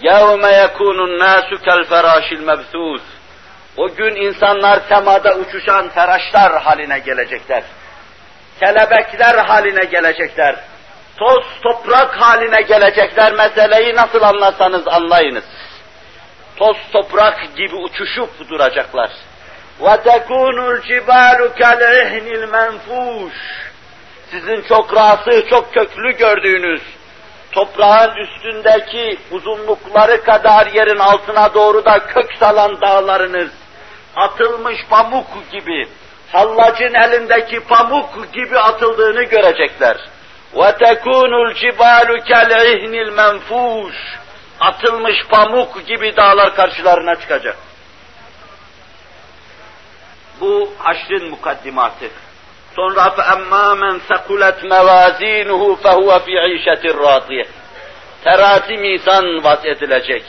[0.02, 3.02] يَوْمَ يَكُونُ النَّاسُ كَالْفَرَاشِ الْمَبْثُوثِ
[3.78, 7.63] O gün insanlar semada uçuşan feraşlar haline gelecekler.
[8.60, 10.56] Kelebekler haline gelecekler.
[11.17, 13.34] Toz toprak haline gelecekler.
[13.34, 15.43] Meseleyi nasıl anlarsanız anlayınız.
[16.56, 19.10] Toz toprak gibi uçuşup duracaklar.
[19.82, 23.34] وَتَكُونُ الْجِبَالُ كَالْعِهْنِ الْمَنْفُوشِ
[24.32, 26.82] sizin çok rası, çok köklü gördüğünüz,
[27.52, 33.52] toprağın üstündeki uzunlukları kadar yerin altına doğru da kök salan dağlarınız,
[34.15, 35.88] atılmış pamuk gibi,
[36.32, 39.98] hallacın elindeki pamuk gibi atıldığını görecekler.
[40.56, 43.96] وَتَكُونُ الْجِبَالُ كَالْعِهْنِ الْمَنْفُوشِ
[44.60, 47.58] Atılmış pamuk gibi dağlar karşılarına çıkacak.
[50.41, 52.06] Bu haşrin mukaddimatı.
[52.78, 57.48] Sonra فَاَمَّا مَنْ ثَقُلَتْ مَوَازِينُهُ فَهُوَ فِي عِيشَةٍ رَاضِيَةٍ
[58.24, 60.24] Terazi mizan vaz edilecek.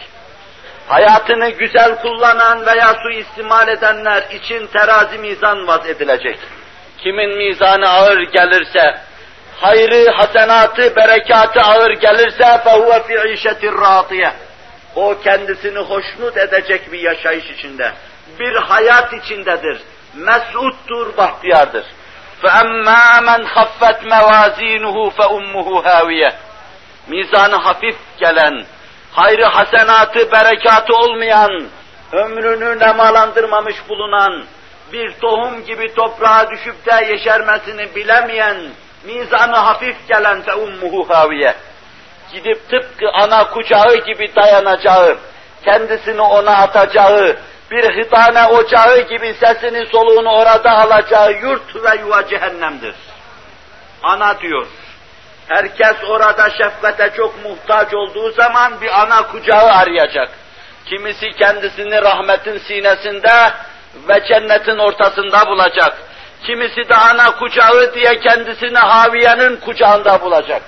[0.88, 6.38] Hayatını güzel kullanan veya suistimal edenler için terazi mizan vaz edilecek.
[6.99, 9.01] Kimin mizanı ağır gelirse,
[9.61, 14.33] hayrı, hasenatı, berekatı ağır gelirse فَهُوَ فِي عِيشَةٍ رَاضِيَةٍ
[14.97, 17.93] O kendisini hoşnut edecek bir yaşayış içinde,
[18.40, 19.81] bir hayat içindedir.
[20.14, 21.85] Mesuttur, bahtiyardır.
[22.43, 26.33] فَاَمَّا مَنْ خَفَّتْ مَوَازِينُهُ فَاُمُّهُ هَاوِيَةٌ
[27.09, 28.64] Mizanı hafif gelen,
[29.12, 31.69] hayrı hasenatı, berekatı olmayan,
[32.12, 34.45] ömrünü nemalandırmamış bulunan,
[34.93, 38.57] bir tohum gibi toprağa düşüp de yeşermesini bilemeyen,
[39.05, 41.55] mizanı hafif gelen fe ummuhu haviye.
[42.33, 45.17] Gidip tıpkı ana kucağı gibi dayanacağı,
[45.64, 47.37] kendisini ona atacağı,
[47.72, 52.96] bir hıtane ocağı gibi sesini soluğunu orada alacağı yurt ve yuva cehennemdir.
[54.04, 54.68] Ana diyor.
[55.48, 60.30] Herkes orada şefkate çok muhtaç olduğu zaman bir ana kucağı arayacak.
[60.86, 63.52] Kimisi kendisini rahmetin sinesinde
[64.08, 65.98] ve cennetin ortasında bulacak.
[66.44, 70.62] Kimisi de ana kucağı diye kendisini Haviye'nin kucağında bulacak.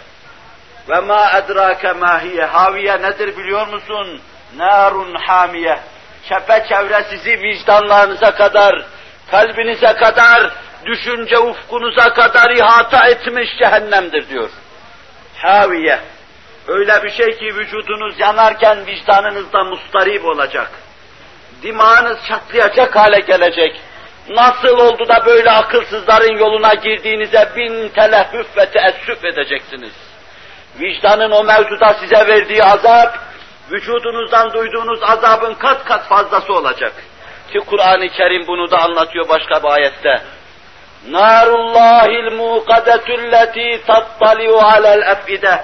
[0.90, 2.46] Ve ma edrake mahiye.
[2.46, 4.22] Haviye nedir biliyor musun?
[4.58, 5.80] Narun hamiye.
[6.30, 8.86] Çepeçevre sizi vicdanlarınıza kadar,
[9.32, 10.52] kalbinize kadar,
[10.86, 14.50] düşünce ufkunuza kadar ihata etmiş cehennemdir diyor.
[15.38, 16.00] Haviye.
[16.68, 20.72] Öyle bir şey ki vücudunuz yanarken vicdanınızda mustarip olacak.
[21.64, 23.82] Dimağınız çatlayacak hale gelecek.
[24.30, 29.94] Nasıl oldu da böyle akılsızların yoluna girdiğinize bin telehüf ve teessüf edeceksiniz.
[30.80, 33.20] Vicdanın o mevzuda size verdiği azap,
[33.72, 36.94] vücudunuzdan duyduğunuz azabın kat kat fazlası olacak.
[37.52, 40.22] Ki Kur'an-ı Kerim bunu da anlatıyor başka bir ayette.
[41.10, 45.64] Narullahil muqadetulleti tattaliu alel efide.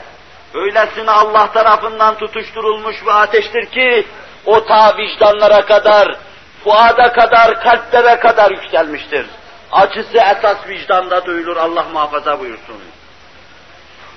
[0.53, 4.05] Öylesine Allah tarafından tutuşturulmuş bir ateştir ki,
[4.45, 6.15] o ta vicdanlara kadar,
[6.63, 9.25] fuada kadar, kalplere kadar yükselmiştir.
[9.71, 12.75] Acısı esas vicdanda duyulur, Allah muhafaza buyursun.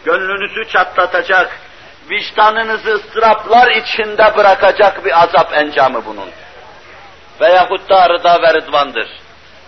[0.05, 1.61] Gönlünüzü çatlatacak,
[2.11, 6.31] vicdanınızı ıstıraplar içinde bırakacak bir azap encamı bunun.
[7.41, 9.09] Veyahut da rıda ve rıdvandır.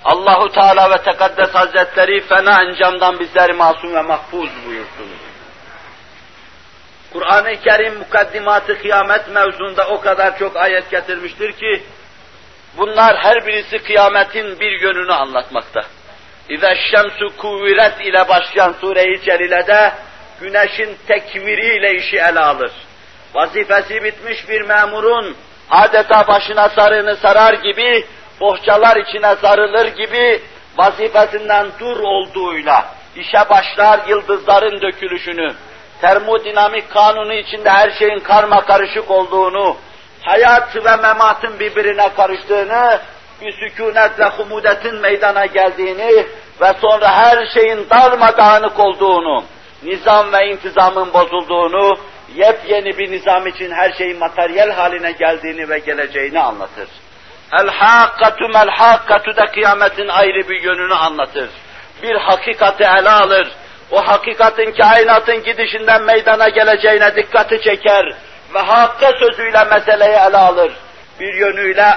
[0.04, 5.06] Allahu Teala ve Tekaddes Hazretleri fena encamdan bizleri masum ve mahfuz buyursun.
[7.12, 11.82] Kur'an-ı Kerim mukaddimatı kıyamet mevzunda o kadar çok ayet getirmiştir ki,
[12.78, 15.80] bunlar her birisi kıyametin bir yönünü anlatmakta.
[16.48, 19.92] İze şemsu kuviret ile başlayan sure-i celilede,
[20.42, 22.72] güneşin tekviriyle işi ele alır.
[23.34, 25.36] Vazifesi bitmiş bir memurun,
[25.70, 28.04] adeta başına sarığını sarar gibi,
[28.40, 30.42] bohçalar içine sarılır gibi,
[30.76, 35.54] vazifesinden dur olduğuyla, işe başlar yıldızların dökülüşünü,
[36.00, 39.76] termodinamik kanunu içinde her şeyin karma karışık olduğunu,
[40.22, 43.00] hayat ve mematın birbirine karıştığını,
[43.40, 46.26] bir sükunetle humudetin meydana geldiğini
[46.60, 49.44] ve sonra her şeyin darmadağınık olduğunu,
[49.84, 51.98] nizam ve intizamın bozulduğunu,
[52.34, 56.88] yepyeni bir nizam için her şeyin materyal haline geldiğini ve geleceğini anlatır.
[57.60, 61.50] El-hakkatu mel-hakkatu da kıyametin ayrı bir yönünü anlatır.
[62.02, 63.48] Bir hakikati ele alır,
[63.90, 68.14] o hakikatin kainatın gidişinden meydana geleceğine dikkati çeker
[68.54, 70.72] ve hakka sözüyle meseleyi ele alır.
[71.20, 71.94] Bir yönüyle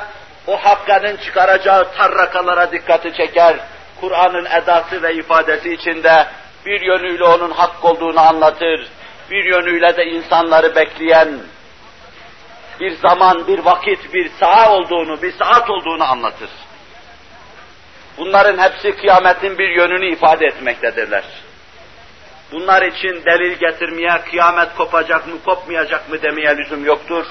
[0.48, 3.56] o hakkanın çıkaracağı tarrakalara dikkati çeker.
[4.02, 6.28] Kur'an'ın edası ve ifadesi içinde
[6.66, 8.88] bir yönüyle onun hak olduğunu anlatır.
[9.32, 11.40] Bir yönüyle de insanları bekleyen
[12.80, 16.50] bir zaman, bir vakit, bir saat olduğunu, bir saat olduğunu anlatır.
[18.18, 21.24] Bunların hepsi kıyametin bir yönünü ifade etmektedirler.
[22.52, 27.26] Bunlar için delil getirmeye, kıyamet kopacak mı, kopmayacak mı demeye lüzum yoktur.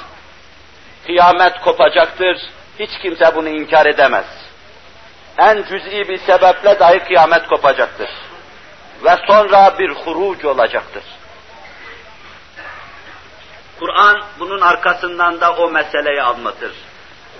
[1.07, 2.37] Kıyamet kopacaktır,
[2.79, 4.25] hiç kimse bunu inkar edemez.
[5.39, 8.11] En cüz'i bir sebeple dahi kıyamet kopacaktır
[9.04, 11.04] Ve sonra bir huruc olacaktır.
[13.80, 16.72] Kur'an bunun arkasından da o meseleyi anlatır.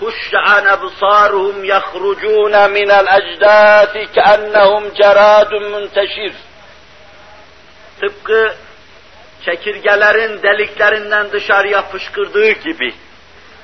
[0.00, 6.32] خُشَّعَنْ أَبْصَارُهُمْ يَخْرُجُونَ مِنَ الْأَجْدَاثِ كَأَنَّهُمْ جَرَادٌ مُنْتَشِرٌ
[8.00, 8.54] Tıpkı
[9.44, 12.94] çekirgelerin deliklerinden dışarıya fışkırdığı gibi,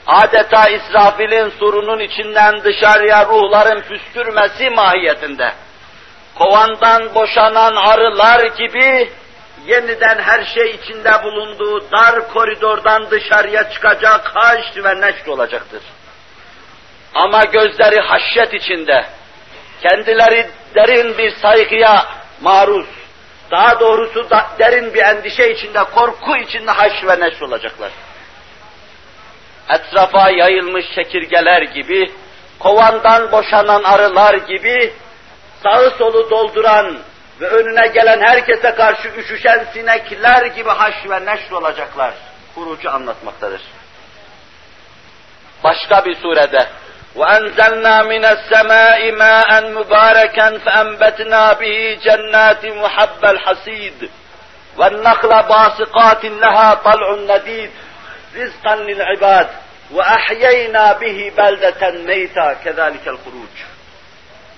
[0.07, 5.53] adeta İsrafil'in surunun içinden dışarıya ruhların püskürmesi mahiyetinde,
[6.36, 9.10] kovandan boşanan arılar gibi,
[9.66, 15.82] yeniden her şey içinde bulunduğu dar koridordan dışarıya çıkacak haş ve neşr olacaktır.
[17.16, 19.06] Ama gözleri haşyet içinde,
[19.82, 22.06] kendileri derin bir saygıya
[22.42, 22.88] maruz,
[23.52, 27.92] daha doğrusu da derin bir endişe içinde, korku içinde haş ve neşr olacaklar.
[29.70, 32.12] Etrafa yayılmış çekirgeler gibi,
[32.60, 34.94] kovandan boşanan arılar gibi,
[35.63, 36.99] sağı solu dolduran
[37.41, 42.15] ve önüne gelen herkese karşı üşüşen sinekler gibi haş ve neşr olacaklar.
[42.55, 43.61] Kurucu anlatmaktadır.
[45.65, 46.67] Başka bir surede
[47.17, 54.11] وأنزلنا من السماء ماء مباركا فأنبتنا به جنات محب الحصيد
[54.79, 57.71] والنخل باسقات لها طلع نديد
[58.37, 59.49] رزقا للعباد
[59.91, 63.57] وأحيينا به بلدة ميتا كذلك الخروج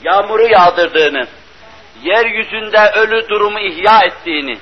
[0.04, 1.28] Yağmuru yağdırdığını,
[2.04, 4.58] yeryüzünde ölü durumu ihya ettiğini,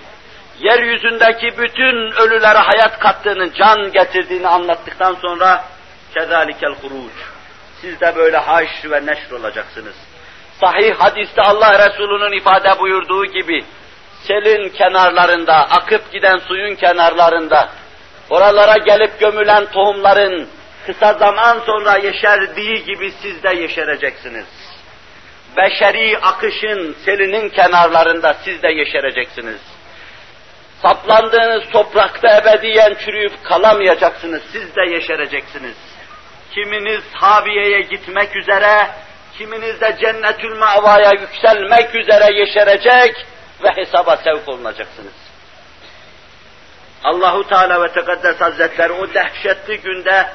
[0.60, 5.64] yeryüzündeki bütün ölülere hayat kattığını, can getirdiğini anlattıktan sonra
[6.14, 7.14] kezalikel huruc.
[7.82, 9.96] Siz de böyle haş ve neşr olacaksınız.
[10.60, 13.66] Sahih hadiste Allah Resulü'nün ifade buyurduğu gibi
[14.28, 17.70] selin kenarlarında, akıp giden suyun kenarlarında,
[18.30, 20.48] oralara gelip gömülen tohumların
[20.86, 24.46] kısa zaman sonra yeşerdiği gibi siz de yeşereceksiniz.
[25.58, 29.62] Beşeri akışın selinin kenarlarında siz de yeşereceksiniz.
[30.82, 35.76] Saplandığınız toprakta ebediyen çürüyüp kalamayacaksınız, siz de yeşereceksiniz.
[36.54, 38.88] Kiminiz Haviye'ye gitmek üzere,
[39.38, 43.26] kiminiz de cennetül mavaya yükselmek üzere yeşerecek
[43.64, 45.14] ve hesaba sevk olunacaksınız.
[47.04, 50.28] Allahu Teala ve Tekaddes Hazretleri o dehşetli günde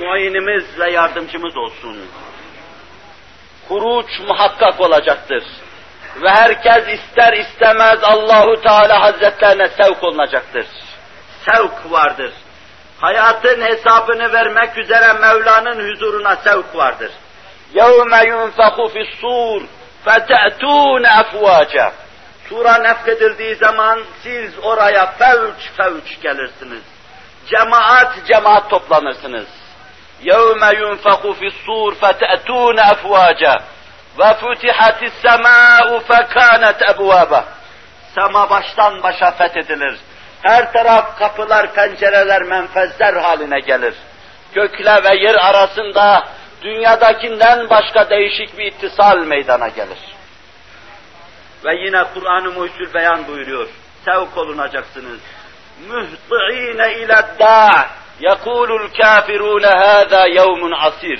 [0.00, 1.96] muayinimiz ve yardımcımız olsun
[3.67, 5.43] Huruç muhakkak olacaktır.
[6.21, 10.65] Ve herkes ister istemez Allahu Teala Hazretlerine sevk olunacaktır.
[11.45, 12.33] Sevk vardır.
[12.99, 17.11] Hayatın hesabını vermek üzere Mevla'nın huzuruna sevk vardır.
[17.75, 19.61] يَوْمَ يُنْفَخُ فِي الصُّورِ
[20.05, 21.91] فَتَأْتُونَ أَفْوَاجًا
[22.49, 26.83] Sura nefkedildiği zaman siz oraya fevç fevç gelirsiniz.
[27.47, 29.47] Cemaat cemaat toplanırsınız.
[30.23, 33.55] يَوْمَ يُنْفَخُ فِي الصُّورِ فَتَأْتُونَ أَفْوَاجًا
[34.19, 37.43] وَفُتِحَتِ السَّمَاءُ فَكَانَتْ أَبْوَابًا
[38.15, 39.99] Sema baştan başa fethedilir.
[40.41, 43.93] Her taraf kapılar, pencereler, menfezler haline gelir.
[44.53, 46.27] Gökle ve yer arasında
[46.61, 49.99] dünyadakinden başka değişik bir ittisal meydana gelir.
[51.65, 53.67] Ve yine Kur'an-ı Muhyüzül Beyan buyuruyor.
[54.05, 55.19] Sevk olunacaksınız.
[55.89, 61.19] Mühti'ine ile da' yekulul kafirune hâzâ yevmun asir.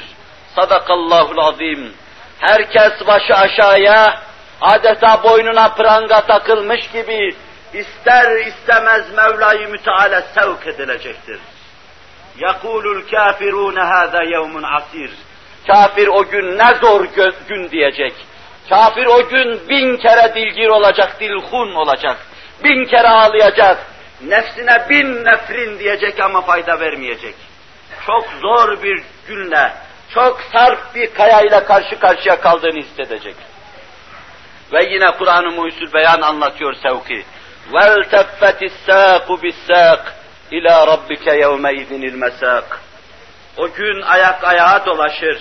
[0.55, 1.93] Sadakallahul azim.
[2.39, 4.21] Herkes başı aşağıya,
[4.61, 7.35] adeta boynuna pranga takılmış gibi
[7.73, 11.39] ister istemez Mevla-i Müteala sevk edilecektir.
[12.39, 15.11] يَقُولُ الْكَافِرُونَ هَذَا يَوْمٌ asir.
[15.67, 17.05] Kafir o gün ne zor
[17.47, 18.13] gün diyecek.
[18.69, 22.17] Kafir o gün bin kere dilgir olacak, dilhun olacak.
[22.63, 23.77] Bin kere ağlayacak.
[24.21, 27.35] Nefsine bin nefrin diyecek ama fayda vermeyecek.
[28.05, 29.73] Çok zor bir günle,
[30.13, 33.35] çok sarp bir kayayla karşı karşıya kaldığını hissedecek.
[34.73, 37.25] Ve yine Kur'an-ı Muhyüzül Beyan anlatıyor sevki.
[37.71, 40.01] وَالْتَفَّتِ السَّاقُ بِالسَّاقِ
[40.51, 42.63] اِلَى رَبِّكَ يَوْمَئِذٍ الْمَسَاقِ
[43.57, 45.37] O gün ayak ayağa dolaşır.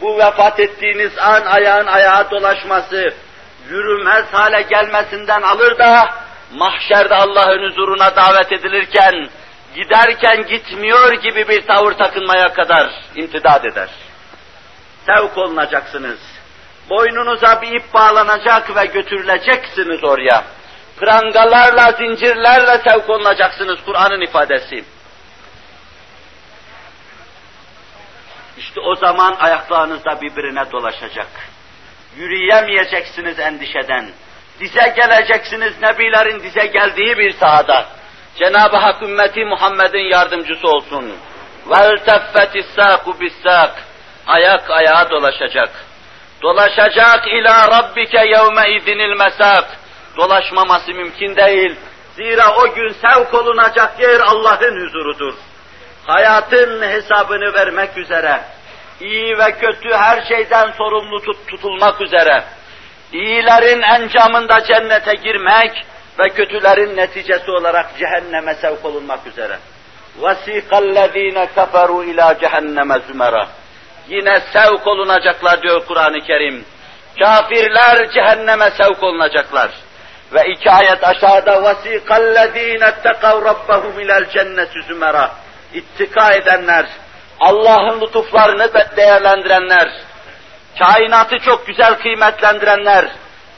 [0.00, 3.14] Bu vefat ettiğiniz an ayağın ayağa dolaşması,
[3.70, 6.08] yürümez hale gelmesinden alır da,
[6.53, 9.29] mahşerde Allah'ın huzuruna davet edilirken,
[9.75, 13.89] giderken gitmiyor gibi bir tavır takınmaya kadar imtidad eder.
[15.05, 16.19] Sevk olunacaksınız.
[16.89, 20.43] Boynunuza bir ip bağlanacak ve götürüleceksiniz oraya.
[20.97, 24.83] Prangalarla, zincirlerle sevk olunacaksınız Kur'an'ın ifadesi.
[28.57, 31.27] İşte o zaman ayaklarınız da birbirine dolaşacak.
[32.17, 34.09] Yürüyemeyeceksiniz endişeden
[34.60, 37.86] Dize geleceksiniz Nebilerin dize geldiği bir sahada.
[38.38, 41.12] Cenab-ı Hak ümmeti Muhammed'in yardımcısı olsun.
[41.68, 43.70] وَالْتَفَّتِ السَّاقُ بِالسَّاقِ
[44.26, 45.70] Ayak ayağa dolaşacak.
[46.42, 49.64] Dolaşacak ila rabbike yevme izinil mesak.
[50.16, 51.76] Dolaşmaması mümkün değil.
[52.16, 55.34] Zira o gün sevk olunacak yer Allah'ın huzurudur.
[56.06, 58.40] Hayatın hesabını vermek üzere,
[59.00, 62.44] iyi ve kötü her şeyden sorumlu tut, tutulmak üzere,
[63.12, 65.84] iyilerin encamında cennete girmek
[66.18, 69.58] ve kötülerin neticesi olarak cehenneme sevk olunmak üzere.
[70.20, 73.48] وَسِيقَ الَّذ۪ينَ كَفَرُوا اِلٰى cehenneme zümera.
[74.08, 76.64] Yine sevk olunacaklar diyor Kur'an-ı Kerim.
[77.18, 79.70] Kafirler cehenneme sevk olunacaklar.
[80.32, 85.30] Ve iki ayet aşağıda وَسِيقَ الَّذ۪ينَ اتَّقَوْ رَبَّهُمْ اِلَى الْجَنَّةِ zümera.
[85.74, 86.86] İttika edenler,
[87.40, 89.88] Allah'ın lütuflarını değerlendirenler,
[90.79, 93.05] kainatı çok güzel kıymetlendirenler,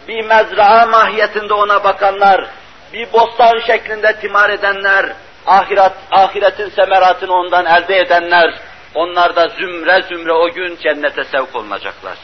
[0.07, 2.47] bir mezraa mahiyetinde ona bakanlar,
[2.93, 5.05] bir bostan şeklinde timar edenler,
[5.45, 8.53] ahiret, ahiretin semeratını ondan elde edenler,
[8.93, 12.17] onlar da zümre zümre o gün cennete sevk olunacaklar.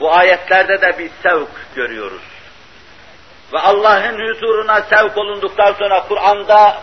[0.00, 2.22] Bu ayetlerde de bir sevk görüyoruz.
[3.52, 6.82] Ve Allah'ın huzuruna sevk olunduktan sonra Kur'an'da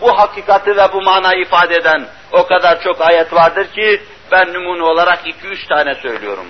[0.00, 4.02] bu hakikati ve bu manayı ifade eden o kadar çok ayet vardır ki
[4.32, 6.46] ben numune olarak iki üç tane söylüyorum.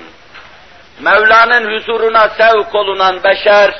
[1.00, 3.74] Mevla'nın huzuruna sevk olunan beşer,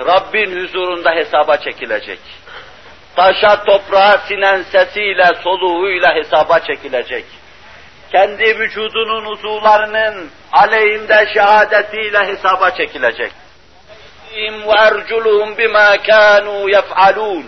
[0.00, 2.18] Rabbin huzurunda hesaba çekilecek.
[3.16, 7.24] Taşa toprağa sinen sesiyle, soluğuyla hesaba çekilecek.
[8.12, 13.32] Kendi vücudunun uzuvlarının aleyhinde şehadetiyle hesaba çekilecek.
[14.34, 17.46] ve erculuhum bima kanu yef'alun.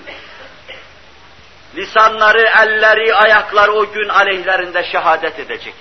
[1.77, 5.75] Lisanları, elleri, ayakları o gün aleyhlerinde şehadet edecek.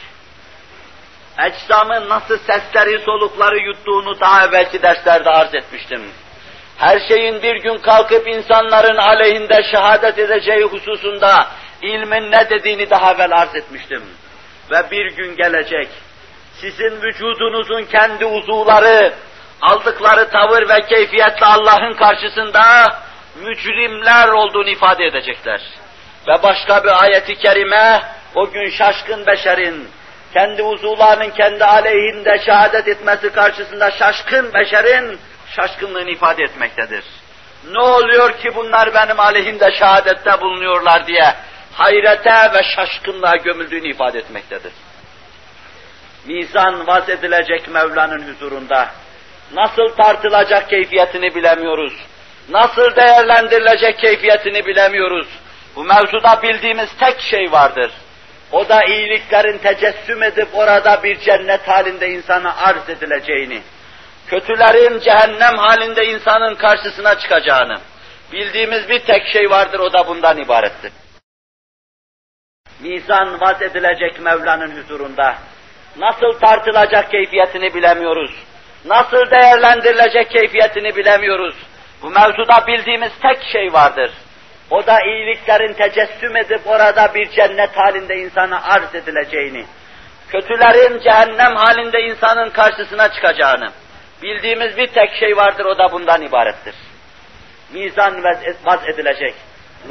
[1.39, 6.01] Ecsamın nasıl sesleri, solukları yuttuğunu daha evvelki derslerde arz etmiştim.
[6.77, 11.47] Her şeyin bir gün kalkıp insanların aleyhinde şehadet edeceği hususunda
[11.81, 14.03] ilmin ne dediğini daha evvel arz etmiştim.
[14.71, 15.87] Ve bir gün gelecek,
[16.61, 19.13] sizin vücudunuzun kendi uzuvları,
[19.61, 22.63] aldıkları tavır ve keyfiyetle Allah'ın karşısında
[23.35, 25.61] mücrimler olduğunu ifade edecekler.
[26.27, 28.01] Ve başka bir ayeti kerime,
[28.35, 29.87] o gün şaşkın beşerin,
[30.33, 35.19] kendi uzuvlarının kendi aleyhinde şehadet etmesi karşısında şaşkın beşerin
[35.55, 37.03] şaşkınlığını ifade etmektedir.
[37.71, 41.35] Ne oluyor ki bunlar benim aleyhimde şehadette bulunuyorlar diye
[41.73, 44.71] hayrete ve şaşkınlığa gömüldüğünü ifade etmektedir.
[46.25, 48.89] Mizan vaz edilecek Mevla'nın huzurunda.
[49.53, 51.93] Nasıl tartılacak keyfiyetini bilemiyoruz.
[52.49, 55.27] Nasıl değerlendirilecek keyfiyetini bilemiyoruz.
[55.75, 57.91] Bu mevzuda bildiğimiz tek şey vardır.
[58.53, 63.61] O da iyiliklerin tecessüm edip orada bir cennet halinde insana arz edileceğini,
[64.27, 67.79] kötülerin cehennem halinde insanın karşısına çıkacağını,
[68.31, 70.91] bildiğimiz bir tek şey vardır o da bundan ibarettir.
[72.79, 75.35] Mizan vaz edilecek Mevla'nın huzurunda.
[75.97, 78.31] Nasıl tartılacak keyfiyetini bilemiyoruz.
[78.85, 81.55] Nasıl değerlendirilecek keyfiyetini bilemiyoruz.
[82.01, 84.11] Bu mevzuda bildiğimiz tek şey vardır.
[84.73, 89.65] O da iyiliklerin tecessüm edip orada bir cennet halinde insana arz edileceğini,
[90.29, 93.71] kötülerin cehennem halinde insanın karşısına çıkacağını,
[94.21, 96.75] bildiğimiz bir tek şey vardır o da bundan ibarettir.
[97.73, 98.23] Mizan
[98.65, 99.35] vaz edilecek.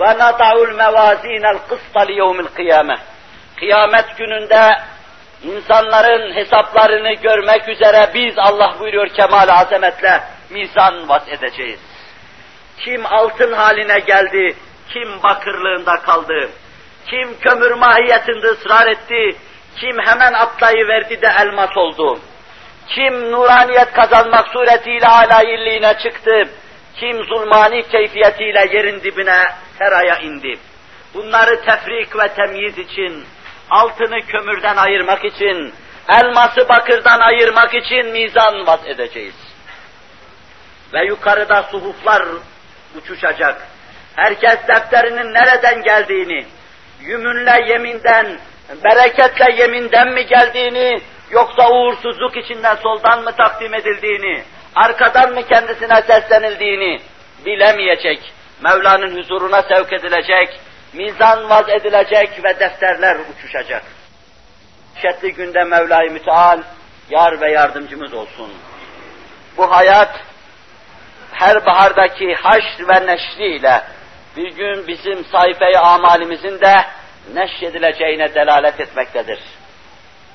[0.01, 2.97] Ve nada'ul mevazinel kısta li yevmil kıyame.
[3.57, 4.71] Kıyamet gününde
[5.43, 10.21] insanların hesaplarını görmek üzere biz Allah buyuruyor kemal azametle
[10.51, 11.81] mizan vaz edeceğiz.
[12.79, 14.57] Kim altın haline geldi,
[14.93, 16.51] kim bakırlığında kaldı,
[17.07, 19.37] kim kömür mahiyetinde ısrar etti,
[19.77, 22.19] kim hemen atlayıverdi de elmas oldu,
[22.89, 26.49] kim nuraniyet kazanmak suretiyle alayilliğine çıktı,
[26.97, 29.43] kim zulmani keyfiyetiyle yerin dibine
[29.79, 30.59] seraya indi.
[31.15, 33.25] Bunları tefrik ve temyiz için,
[33.71, 35.75] altını kömürden ayırmak için,
[36.09, 39.35] elması bakırdan ayırmak için mizan vaz edeceğiz.
[40.93, 42.23] Ve yukarıda suhuflar
[42.99, 43.72] uçuşacak.
[44.17, 46.47] Herkes defterinin nereden geldiğini,
[47.01, 48.39] yümünle yeminden,
[48.85, 51.01] bereketle yeminden mi geldiğini,
[51.31, 54.43] yoksa uğursuzluk içinden soldan mı takdim edildiğini,
[54.75, 57.01] arkadan mı kendisine seslenildiğini
[57.47, 58.33] bilemeyecek.
[58.65, 60.61] Mevla'nın huzuruna sevk edilecek,
[60.93, 63.83] mizan vaz edilecek ve defterler uçuşacak.
[65.03, 66.63] Şetli günde Mevla-i Müteal
[67.11, 68.53] yar ve yardımcımız olsun.
[69.57, 70.21] Bu hayat
[71.33, 73.83] her bahardaki haşr ve neşriyle
[74.37, 76.75] bir gün bizim sayfayı amalimizin de
[77.35, 79.39] neşredileceğine delalet etmektedir.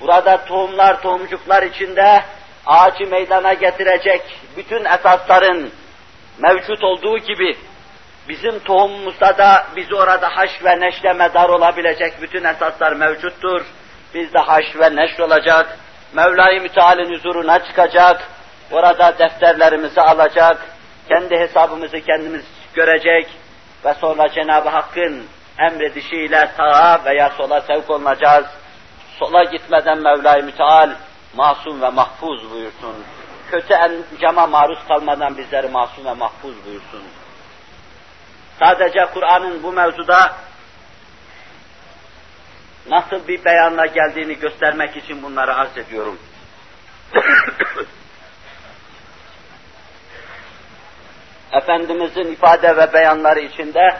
[0.01, 2.23] Burada tohumlar, tohumcuklar içinde
[2.65, 4.21] ağacı meydana getirecek
[4.57, 5.71] bütün esasların
[6.39, 7.57] mevcut olduğu gibi
[8.29, 13.65] bizim tohumumuzda da biz orada haş ve neşre medar olabilecek bütün esaslar mevcuttur.
[14.13, 15.77] Biz de haş ve neşr olacak.
[16.13, 18.23] Mevla-i Müteal'in huzuruna çıkacak.
[18.71, 20.65] Orada defterlerimizi alacak.
[21.09, 22.43] Kendi hesabımızı kendimiz
[22.73, 23.27] görecek
[23.87, 25.27] ve sonra Cenab-ı Hakk'ın
[25.59, 28.45] emredişiyle sağa veya sola sevk olunacağız.
[29.19, 30.89] Sola gitmeden Mevla-i Müteal
[31.35, 32.95] masum ve mahfuz buyursun.
[33.51, 37.03] Kötü encama maruz kalmadan bizleri masum ve mahfuz buyursun.
[38.59, 40.35] Sadece Kur'an'ın bu mevzuda
[42.89, 46.19] nasıl bir beyanla geldiğini göstermek için bunları arz ediyorum.
[51.51, 53.97] Efendimizin ifade ve beyanları içinde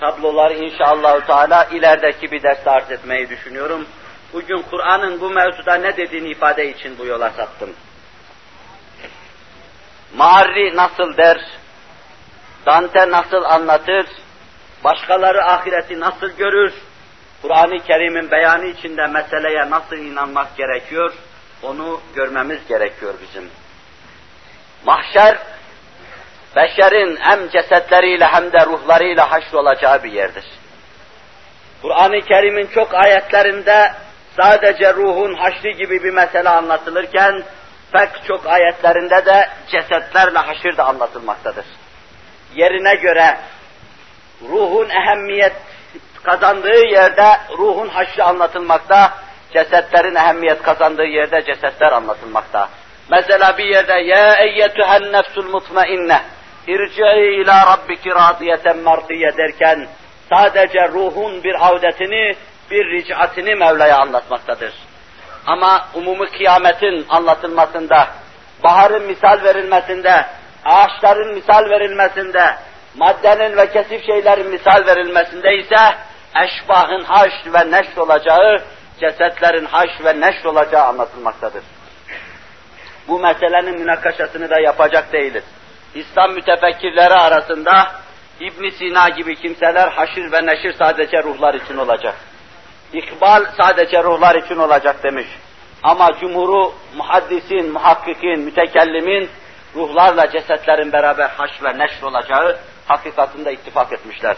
[0.00, 3.86] tabloları inşallah Teala ilerideki bir ders arz etmeyi düşünüyorum.
[4.32, 7.70] Bugün Kur'an'ın bu mevzuda ne dediğini ifade için bu yola saptım.
[10.16, 11.38] Mağarri nasıl der,
[12.66, 14.06] Dante nasıl anlatır,
[14.84, 16.72] başkaları ahireti nasıl görür,
[17.42, 21.12] Kur'an-ı Kerim'in beyanı içinde meseleye nasıl inanmak gerekiyor,
[21.62, 23.50] onu görmemiz gerekiyor bizim.
[24.86, 25.38] Mahşer,
[26.56, 30.44] beşerin hem cesetleriyle hem de ruhlarıyla haşr olacağı bir yerdir.
[31.82, 33.92] Kur'an-ı Kerim'in çok ayetlerinde
[34.36, 37.42] sadece ruhun haşri gibi bir mesele anlatılırken,
[37.92, 41.64] pek çok ayetlerinde de cesetlerle haşir de anlatılmaktadır.
[42.54, 43.38] Yerine göre
[44.42, 45.52] ruhun ehemmiyet
[46.22, 47.26] kazandığı yerde
[47.58, 49.12] ruhun haşri anlatılmakta,
[49.52, 52.68] cesetlerin ehemmiyet kazandığı yerde cesetler anlatılmakta.
[53.10, 56.20] Mesela bir yerde ya eyyetühen nefsul mutmainne
[56.66, 59.86] irci'i ila rabbiki radiyeten mardiye derken
[60.32, 62.36] sadece ruhun bir avdetini,
[62.70, 64.72] bir ricatini Mevla'ya anlatmaktadır.
[65.46, 68.08] Ama umumu kıyametin anlatılmasında,
[68.64, 70.26] baharın misal verilmesinde,
[70.64, 72.56] ağaçların misal verilmesinde,
[72.96, 75.96] maddenin ve kesif şeylerin misal verilmesinde ise
[76.44, 78.62] eşbahın haş ve neşr olacağı,
[79.00, 81.62] cesetlerin haş ve neşr olacağı anlatılmaktadır.
[83.08, 85.44] Bu meselenin münakaşasını da yapacak değiliz.
[85.94, 87.92] İslam mütefekkirleri arasında
[88.40, 92.14] İbn Sina gibi kimseler haşir ve neşir sadece ruhlar için olacak.
[92.92, 95.26] İkbal sadece ruhlar için olacak demiş.
[95.82, 99.30] Ama cumhuru muhaddisin, muhakkikin, mütekellimin
[99.74, 104.36] ruhlarla cesetlerin beraber haş ve neşr olacağı hakikatinde ittifak etmişler.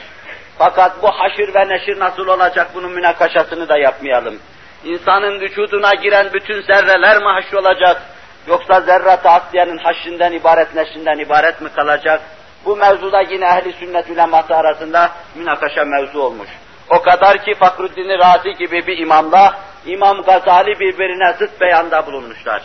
[0.58, 4.38] Fakat bu haşir ve neşir nasıl olacak bunun münakaşasını da yapmayalım.
[4.84, 8.02] İnsanın vücuduna giren bütün zerreler mi haşr olacak?
[8.46, 12.20] Yoksa zerrat-ı asliyenin haşrinden ibaret, neşrinden ibaret mi kalacak?
[12.64, 16.48] Bu mevzuda yine ehli sünnet uleması arasında münakaşa mevzu olmuş.
[16.90, 22.62] O kadar ki Fakruddin Razi gibi bir imamla İmam Gazali birbirine zıt beyanda bulunmuşlar.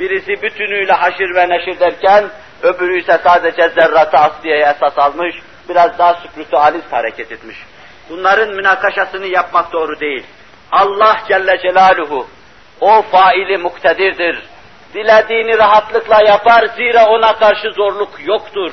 [0.00, 2.24] Birisi bütünüyle haşir ve neşir derken,
[2.62, 5.36] öbürü ise sadece zerratı asliyeye esas almış,
[5.68, 7.56] biraz daha spiritualist hareket etmiş.
[8.10, 10.26] Bunların münakaşasını yapmak doğru değil.
[10.72, 12.26] Allah Celle Celaluhu,
[12.80, 14.42] o faili muktedirdir.
[14.94, 18.72] Dilediğini rahatlıkla yapar, zira ona karşı zorluk yoktur.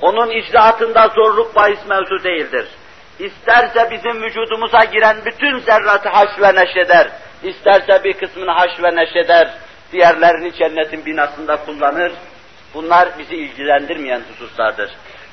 [0.00, 2.68] Onun icraatında zorluk bahis mevzu değildir.
[3.18, 7.08] İsterse bizim vücudumuza giren bütün zerratı haş ve neşeder,
[7.42, 9.54] isterse bir kısmını haş ve neşeder,
[9.92, 12.12] diğerlerini cennetin binasında kullanır.
[12.74, 14.90] Bunlar bizi ilgilendirmeyen hususlardır.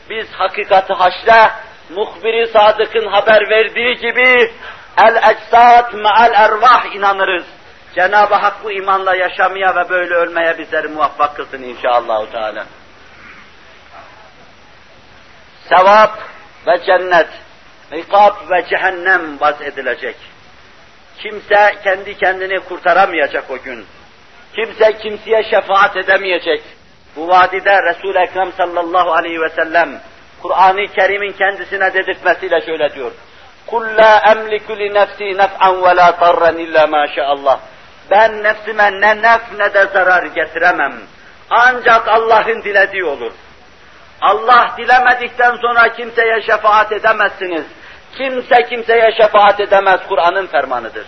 [0.10, 1.51] Biz hakikati haşre,
[1.89, 4.51] muhbiri sadıkın haber verdiği gibi
[5.07, 7.45] el eczat me'al ervah inanırız.
[7.95, 12.31] Cenab-ı Hak bu imanla yaşamaya ve böyle ölmeye bizleri muvaffak kılsın inşallah.
[12.33, 12.67] Teala.
[15.69, 16.19] Sevap
[16.67, 17.29] ve cennet,
[17.93, 20.17] ikab ve cehennem vaz edilecek.
[21.19, 23.87] Kimse kendi kendini kurtaramayacak o gün.
[24.55, 26.62] Kimse kimseye şefaat edemeyecek.
[27.17, 30.01] Bu vadide Resul-i Ekrem sallallahu aleyhi ve sellem
[30.43, 33.12] Kur'an-ı Kerim'in kendisine dedirtmesiyle şöyle diyor.
[33.71, 37.61] قُلْ لَا أَمْلِكُ لِنَفْسِي نَفْعًا وَلَا ضَرًّا إِلَّا مَا شَاءَ Allah.
[38.12, 40.93] ben nefsime ne nef ne de zarar getiremem.
[41.49, 43.32] Ancak Allah'ın dilediği olur.
[44.22, 47.66] Allah dilemedikten sonra kimseye şefaat edemezsiniz.
[48.18, 51.07] Kimse kimseye şefaat edemez Kur'an'ın fermanıdır.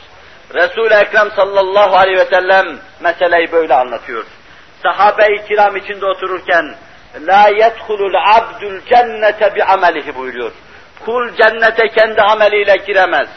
[0.53, 4.25] Resul-i Ekrem sallallahu aleyhi ve sellem meseleyi böyle anlatıyor.
[4.83, 6.75] Sahabe-i kiram içinde otururken
[7.27, 10.51] la yedhulul abdul cennete bi amelihi buyuruyor.
[11.05, 13.29] Kul cennete kendi ameliyle giremez.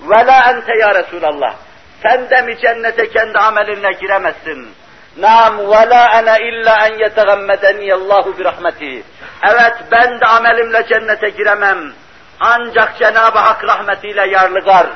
[0.00, 1.54] Ve la ente ya Resulallah.
[2.02, 4.68] Sen de mi cennete kendi amelinle giremezsin?
[5.16, 9.02] Nam ve la ana illa en yetegammedeni Allahu bi rahmeti.
[9.42, 11.92] Evet ben de amelimle cennete giremem.
[12.40, 14.86] Ancak Cenab-ı Hak rahmetiyle yarlıgar.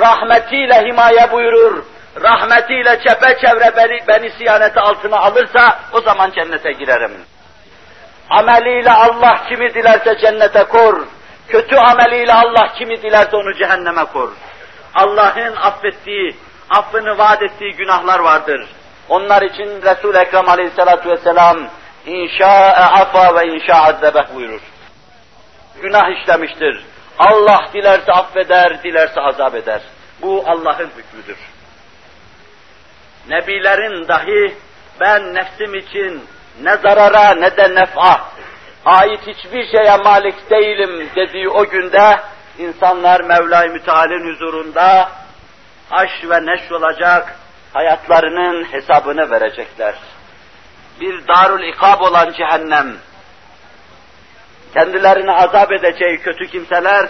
[0.00, 1.84] Rahmetiyle himaye buyurur.
[2.22, 7.12] Rahmetiyle çepeçevre beni, beni siyaneti altına alırsa o zaman cennete girerim.
[8.30, 11.06] Ameliyle Allah kimi dilerse cennete kor.
[11.48, 14.32] Kötü ameliyle Allah kimi dilerse onu cehenneme kor.
[14.94, 16.36] Allah'ın affettiği,
[16.70, 18.68] affını vaat ettiği günahlar vardır.
[19.08, 21.58] Onlar için Resul-i Ekrem aleyhissalatu vesselam
[22.06, 24.60] inşa'e afa ve inşa azzebeh buyurur.
[25.82, 26.84] Günah işlemiştir.
[27.18, 29.80] Allah dilerse affeder, dilerse azap eder.
[30.22, 31.36] Bu Allah'ın hükmüdür.
[33.28, 34.54] Nebilerin dahi
[35.00, 36.24] ben nefsim için
[36.62, 38.20] ne zarara ne de nef'a
[38.84, 42.20] ait hiçbir şeye malik değilim dediği o günde
[42.58, 45.10] insanlar Mevla-i Müteal'in huzurunda
[45.90, 47.36] aş ve neş olacak,
[47.72, 49.94] hayatlarının hesabını verecekler.
[51.00, 52.96] Bir darul ikab olan cehennem,
[54.74, 57.08] kendilerini azap edeceği kötü kimseler,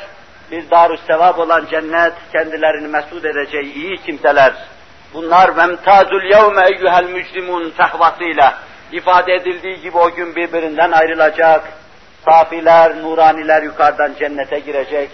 [0.50, 4.52] bir darü sevap olan cennet, kendilerini mesut edeceği iyi kimseler.
[5.14, 8.58] Bunlar memtazul yevme eyyuhel mücrimun tahvasıyla
[8.92, 11.64] ifade edildiği gibi o gün birbirinden ayrılacak.
[12.24, 15.10] Safiler, nuraniler yukarıdan cennete girecek.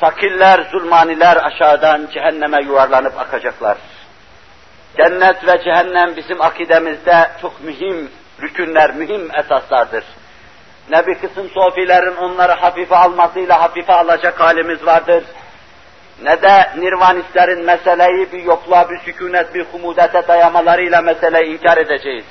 [0.00, 3.78] Sakiller, zulmaniler aşağıdan cehenneme yuvarlanıp akacaklar.
[4.96, 8.10] Cennet ve cehennem bizim akidemizde çok mühim
[8.42, 10.04] rükünler, mühim esaslardır.
[10.90, 15.24] Ne bir kısım sofilerin onları hafife almasıyla hafife alacak halimiz vardır.
[16.22, 22.24] ne de nirvanistlerin meseleyi bir yokluğa, bir sükunet, bir humudete dayamalarıyla meseleyi inkar edeceğiz.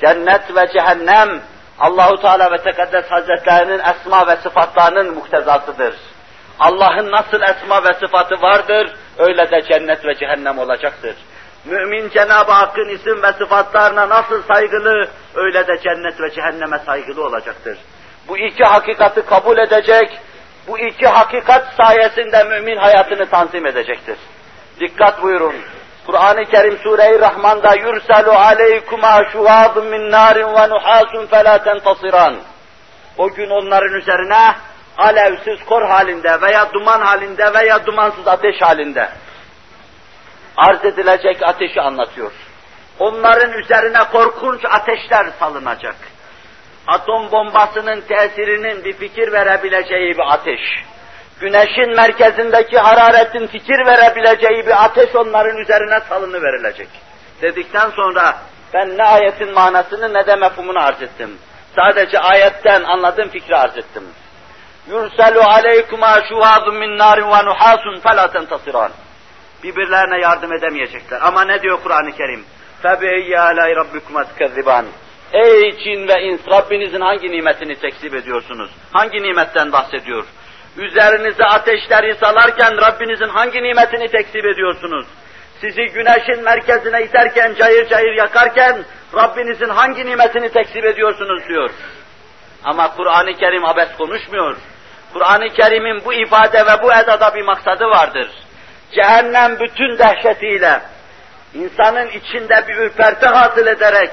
[0.00, 1.40] Cennet ve cehennem
[1.78, 5.94] Allahu Teala ve Tekaddes Hazretlerinin esma ve sıfatlarının muktezasıdır.
[6.60, 11.16] Allah'ın nasıl esma ve sıfatı vardır, öyle de cennet ve cehennem olacaktır.
[11.64, 17.78] Mümin Cenab-ı Hakk'ın isim ve sıfatlarına nasıl saygılı, öyle de cennet ve cehenneme saygılı olacaktır.
[18.28, 20.18] Bu iki hakikati kabul edecek,
[20.68, 24.16] bu iki hakikat sayesinde mümin hayatını tanzim edecektir.
[24.80, 25.54] Dikkat buyurun.
[26.06, 32.36] Kur'an-ı Kerim Sure-i Rahman'da yurselu aleykuma şuvadun min narin ve nuhasun fela tentasiran.
[33.18, 34.54] O gün onların üzerine
[34.98, 39.08] alevsiz kor halinde veya duman halinde veya dumansız ateş halinde
[40.56, 42.32] arz edilecek ateşi anlatıyor.
[42.98, 45.96] Onların üzerine korkunç ateşler salınacak.
[46.86, 50.60] Atom bombasının tesirinin bir fikir verebileceği bir ateş.
[51.40, 56.88] Güneşin merkezindeki hararetin fikir verebileceği bir ateş onların üzerine salını verilecek.
[57.42, 58.36] Dedikten sonra
[58.74, 61.38] ben ne ayetin manasını ne de mefhumunu arz ettim.
[61.76, 64.04] Sadece ayetten anladığım fikri arz ettim
[64.89, 68.91] Yurselu aleykuma şuvadun min narin ve nuhasun fela tentasiran.
[69.63, 71.19] Birbirlerine yardım edemeyecekler.
[71.21, 72.45] Ama ne diyor Kur'an-ı Kerim?
[72.83, 74.85] فَبِيَيَّ عَلَيْ رَبِّكُمَا تُكَذِّبَانِ
[75.33, 78.71] Ey cin ve ins, Rabbinizin hangi nimetini tekzip ediyorsunuz?
[78.93, 80.25] Hangi nimetten bahsediyor?
[80.77, 85.07] Üzerinize ateşleri salarken Rabbinizin hangi nimetini tekzip ediyorsunuz?
[85.61, 88.85] Sizi güneşin merkezine iterken, cayır cayır yakarken
[89.15, 91.69] Rabbinizin hangi nimetini tekzip ediyorsunuz diyor.
[92.63, 94.57] Ama Kur'an-ı Kerim abes konuşmuyor.
[95.14, 98.30] Kur'an-ı Kerim'in bu ifade ve bu edada bir maksadı vardır.
[98.92, 100.80] Cehennem bütün dehşetiyle,
[101.54, 104.10] insanın içinde bir ürperti hasıl ederek,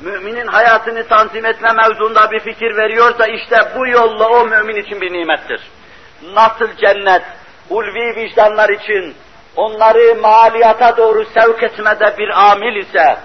[0.00, 5.12] müminin hayatını tanzim etme mevzunda bir fikir veriyorsa işte bu yolla o mümin için bir
[5.12, 5.60] nimettir.
[6.34, 7.22] Nasıl cennet,
[7.70, 9.14] ulvi vicdanlar için
[9.56, 13.16] onları maliyata doğru sevk etmede bir amil ise,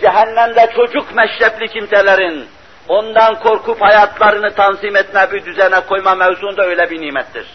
[0.00, 2.48] cehennemde çocuk meşrepli kimselerin
[2.88, 7.46] ondan korkup hayatlarını tanzim etme, bir düzene koyma mevzunda öyle bir nimettir.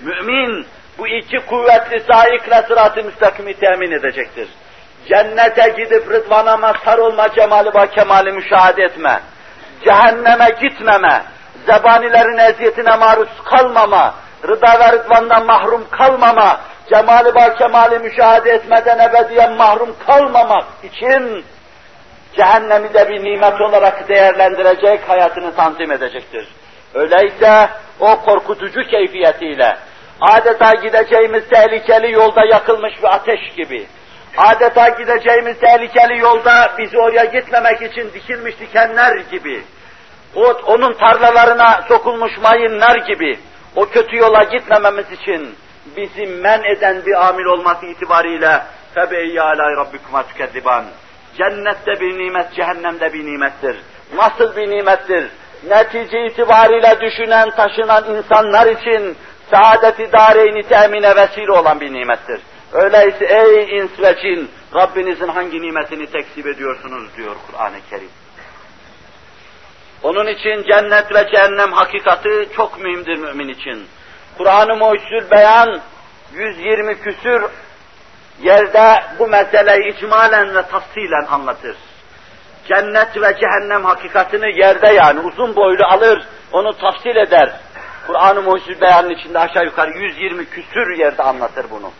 [0.00, 0.66] Mümin
[0.98, 4.48] bu iki kuvvetli saikle sırat-ı müstakimi temin edecektir.
[5.08, 9.20] Cennete gidip rıdvana mazhar olma cemali ve kemali müşahede etme.
[9.84, 11.22] Cehenneme gitmeme,
[11.66, 14.14] zebanilerin eziyetine maruz kalmama,
[14.48, 21.44] rıda ve rıdvandan mahrum kalmama, cemali ve kemali müşahede etmeden ebediyen mahrum kalmamak için
[22.35, 26.47] cehennemi de bir nimet olarak değerlendirecek, hayatını tanzim edecektir.
[26.93, 29.77] Öyleyse o korkutucu keyfiyetiyle,
[30.21, 33.87] adeta gideceğimiz tehlikeli yolda yakılmış bir ateş gibi,
[34.37, 39.63] adeta gideceğimiz tehlikeli yolda bizi oraya gitmemek için dikilmiş dikenler gibi,
[40.35, 43.39] o, onun tarlalarına sokulmuş mayınlar gibi,
[43.75, 45.55] o kötü yola gitmememiz için
[45.97, 48.61] bizi men eden bir amil olması itibariyle
[48.95, 50.83] فَبَيَّ عَلَى رَبِّكُمَا تُكَذِّبَانِ
[51.38, 53.76] Cennette bir nimet, cehennemde bir nimettir.
[54.16, 55.30] Nasıl bir nimettir?
[55.68, 59.16] Netice itibariyle düşünen, taşınan insanlar için
[59.50, 62.40] saadet-i dareyni temine vesile olan bir nimettir.
[62.72, 68.10] Öyleyse ey ins ve cin, Rabbinizin hangi nimetini tekzip ediyorsunuz diyor Kur'an-ı Kerim.
[70.02, 73.86] Onun için cennet ve cehennem hakikati çok mühimdir mümin için.
[74.38, 75.80] Kur'an-ı Mucizül Beyan
[76.34, 77.42] 120 küsür
[78.41, 81.75] yerde bu meseleyi icmalen ve tafsilen anlatır.
[82.67, 87.51] Cennet ve cehennem hakikatini yerde yani uzun boylu alır, onu tafsil eder.
[88.07, 91.91] Kur'an-ı Mucizül Beyan'ın içinde aşağı yukarı 120 küsür yerde anlatır bunu.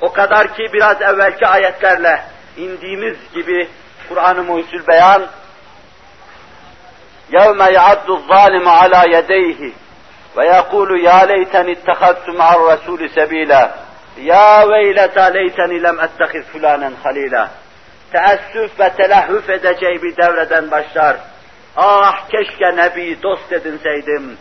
[0.00, 2.24] O kadar ki biraz evvelki ayetlerle
[2.56, 3.68] indiğimiz gibi
[4.08, 5.22] Kur'an-ı Mucizül Beyan
[7.38, 9.60] يَوْمَ يَعَدُّ الظَّالِمُ عَلَى يَدَيْهِ
[10.36, 13.62] وَيَقُولُ يَا لَيْتَنِ اتَّخَذْتُ مَعَ الرَّسُولِ سَب۪يلًا
[14.23, 17.49] ya veyleta leyteni lem ettehiz fulanen halila.
[18.11, 21.17] Teessüf ve telahhüf edeceği bir devreden başlar.
[21.75, 24.37] Ah keşke Nebi dost edinseydim.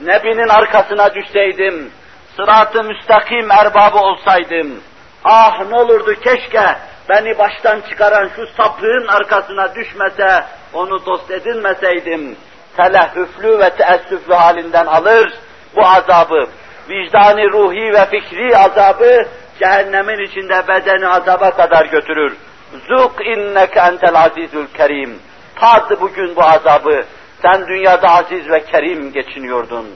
[0.00, 1.90] Nebinin arkasına düşseydim.
[2.36, 4.80] Sırat-ı müstakim erbabı olsaydım.
[5.24, 6.76] Ah ne olurdu keşke
[7.08, 12.36] beni baştan çıkaran şu sapığın arkasına düşmese, onu dost edinmeseydim.
[12.76, 15.32] Telahhüflü ve teessüflü halinden alır
[15.76, 16.48] bu azabı
[16.88, 19.26] vicdani, ruhi ve fikri azabı
[19.58, 22.36] cehennemin içinde bedeni azaba kadar götürür.
[22.88, 25.18] Zuk inneke entel azizül kerim.
[25.56, 27.04] Tad bugün bu azabı.
[27.42, 29.86] Sen dünyada aziz ve kerim geçiniyordun.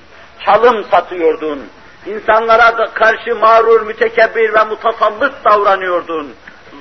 [0.45, 1.63] Çalım satıyordun.
[2.07, 6.35] İnsanlara karşı mağrur, mütekebbir ve mutasallıt davranıyordun.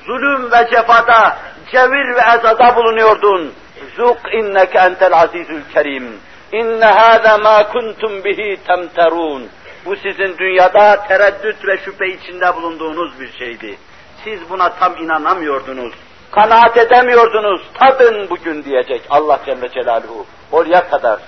[0.06, 1.38] Zulüm ve cefada,
[1.72, 3.54] cevir ve ezada bulunuyordun.
[3.96, 6.20] Zuk inneke entel azizül kerim.
[6.52, 9.50] İnne hâze mâ kuntum bihi temterûn.
[9.86, 13.78] Bu sizin dünyada tereddüt ve şüphe içinde bulunduğunuz bir şeydi.
[14.24, 15.94] Siz buna tam inanamıyordunuz.
[16.32, 17.62] Kanaat edemiyordunuz.
[17.74, 20.26] Tadın bugün diyecek Allah Celle Celaluhu.
[20.52, 21.20] Oraya kadar.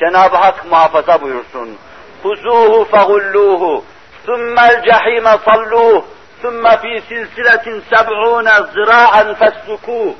[0.00, 1.76] Cenab-ı Hak muhafaza buyursun.
[2.22, 3.84] Huzuhu fegulluhu.
[4.26, 6.04] Thummel cehime salluh.
[6.42, 10.14] Thumme fi silsiletin seb'une zira'en fessukuh.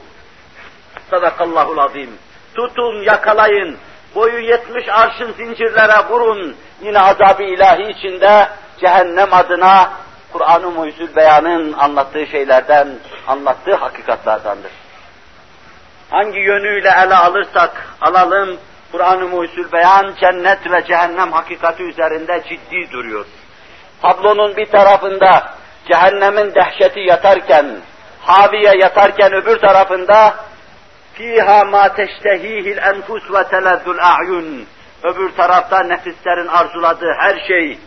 [1.10, 2.10] Sadakallahul azim.
[2.54, 3.78] Tutun, yakalayın,
[4.14, 6.56] boyu yetmiş arşın zincirlere vurun.
[6.82, 8.48] Yine azabı ilahi içinde
[8.80, 9.90] cehennem adına
[10.32, 12.88] Kur'an-ı Muhyüzül Beyan'ın anlattığı şeylerden,
[13.26, 14.70] anlattığı hakikatlardandır.
[16.10, 18.56] Hangi yönüyle ele alırsak alalım,
[18.92, 23.26] Kur'an-ı Muhyüzül Beyan cennet ve cehennem hakikati üzerinde ciddi duruyor.
[24.02, 25.54] Tablonun bir tarafında
[25.88, 27.66] cehennemin dehşeti yatarken,
[28.20, 30.34] haviye yatarken öbür tarafında
[31.17, 34.65] fiha ma teştehihil enfus ve telezzül a'yun.
[35.03, 37.77] Öbür tarafta nefislerin arzuladığı her şey,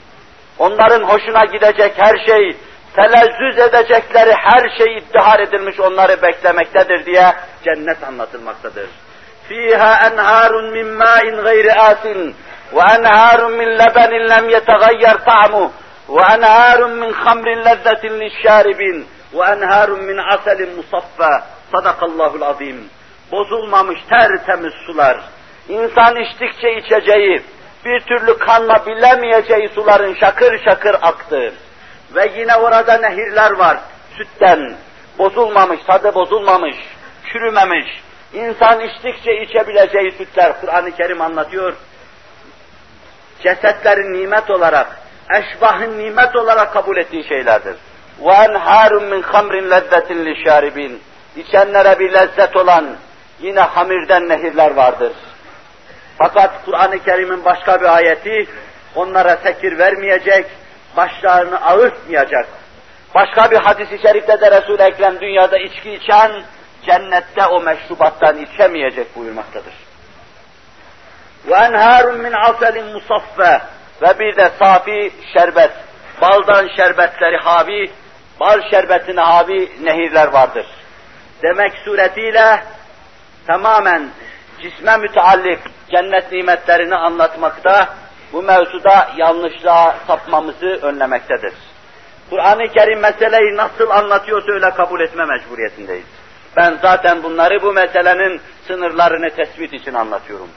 [0.59, 2.57] onların hoşuna gidecek her şey,
[2.97, 7.32] telezzüz edecekleri her şey iddihar edilmiş onları beklemektedir diye
[7.64, 8.89] cennet anlatılmaktadır.
[9.49, 12.05] فيها أنهار من ماء غير آس
[12.72, 15.70] وأنهار من لبن لم يتغير طعمه
[16.09, 22.91] وأنهار من خمر لذة للشاربين وأنهار من عسل مصفى صدق الله العظيم
[23.32, 25.20] bozulmamış tertemiz sular,
[25.68, 27.43] insan içtikçe içeceği,
[27.84, 31.53] bir türlü kanla bilemeyeceği suların şakır şakır aktığı
[32.14, 33.78] ve yine orada nehirler var
[34.16, 34.76] sütten,
[35.18, 36.76] bozulmamış, tadı bozulmamış,
[37.32, 37.87] çürümemiş,
[38.32, 41.76] insan içtikçe içebileceği sütler Kur'an-ı Kerim anlatıyor.
[43.43, 44.87] Cesetlerin nimet olarak,
[45.34, 47.76] eşbahın nimet olarak kabul ettiği şeylerdir.
[48.22, 50.97] وَاَنْهَارٌ مِنْ خَمْرٍ لَذَّةٍ لِشَارِبِينَ
[51.37, 52.97] İçenlere bir lezzet olan,
[53.41, 55.12] yine hamirden nehirler vardır.
[56.18, 58.49] Fakat Kur'an-ı Kerim'in başka bir ayeti
[58.95, 60.47] onlara sekir vermeyecek,
[60.97, 62.47] başlarını ağırtmayacak.
[63.14, 66.43] Başka bir hadis-i şerifte de Resul-i Ekrem dünyada içki içen
[66.87, 69.74] cennette o meşrubattan içemeyecek buyurmaktadır.
[71.49, 73.61] وَاَنْهَارٌ مِنْ عَسَلٍ مُصَفَّى
[74.03, 75.70] Ve bir de safi şerbet,
[76.20, 77.91] baldan şerbetleri havi,
[78.41, 80.66] bal şerbetine havi nehirler vardır.
[81.43, 82.62] Demek suretiyle
[83.51, 84.11] tamamen
[84.62, 85.59] cisme müteallik
[85.91, 87.89] cennet nimetlerini anlatmakta,
[88.32, 91.53] bu mevzuda yanlışlığa sapmamızı önlemektedir.
[92.30, 96.07] Kur'an-ı Kerim meseleyi nasıl anlatıyorsa öyle kabul etme mecburiyetindeyiz.
[96.57, 100.49] Ben zaten bunları bu meselenin sınırlarını tespit için anlatıyorum.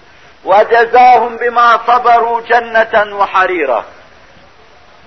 [0.45, 3.84] وَجَزَاهُمْ بِمَا صَبَرُوا جَنَّةً وَحَرِيرًا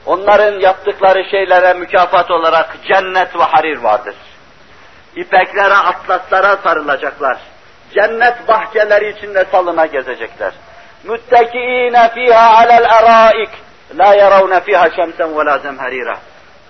[0.07, 4.15] Onların yaptıkları şeylere mükafat olarak cennet ve harir vardır.
[5.17, 7.39] İpeklere, atlaslara sarılacaklar
[7.94, 10.54] cennet bahçeleri içinde salına gezecekler.
[11.04, 13.50] Müttekiine fiha alel eraik
[13.96, 16.18] la yaravne fiha şemsen ve la zemherira.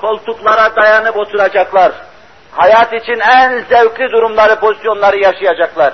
[0.02, 1.92] Koltuklara dayanıp oturacaklar.
[2.52, 5.94] Hayat için en zevkli durumları, pozisyonları yaşayacaklar.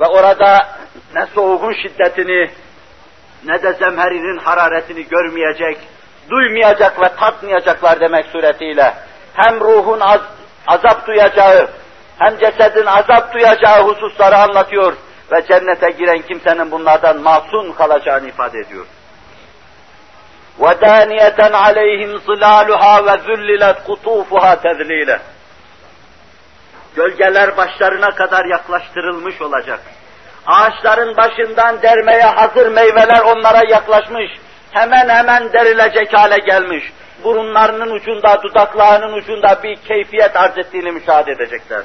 [0.00, 0.68] Ve orada
[1.14, 2.50] ne soğuğun şiddetini
[3.44, 5.78] ne de zemherinin hararetini görmeyecek,
[6.30, 8.94] duymayacak ve tatmayacaklar demek suretiyle.
[9.34, 10.20] Hem ruhun az,
[10.66, 11.68] azap duyacağı,
[12.17, 14.93] hem cesedin azap duyacağı hususları anlatıyor
[15.31, 18.85] ve cennete giren kimsenin bunlardan masum kalacağını ifade ediyor.
[20.59, 25.19] وَدَانِيَةً عَلَيْهِمْ ظِلَالُهَا وَذُلِّلَتْ قُطُوفُهَا تَذْلِيلًا
[26.95, 29.79] Gölgeler başlarına kadar yaklaştırılmış olacak.
[30.47, 34.31] Ağaçların başından dermeye hazır meyveler onlara yaklaşmış.
[34.71, 36.83] Hemen hemen derilecek hale gelmiş.
[37.23, 41.83] Burunlarının ucunda, dudaklarının ucunda bir keyfiyet arz ettiğini müşahede edecekler.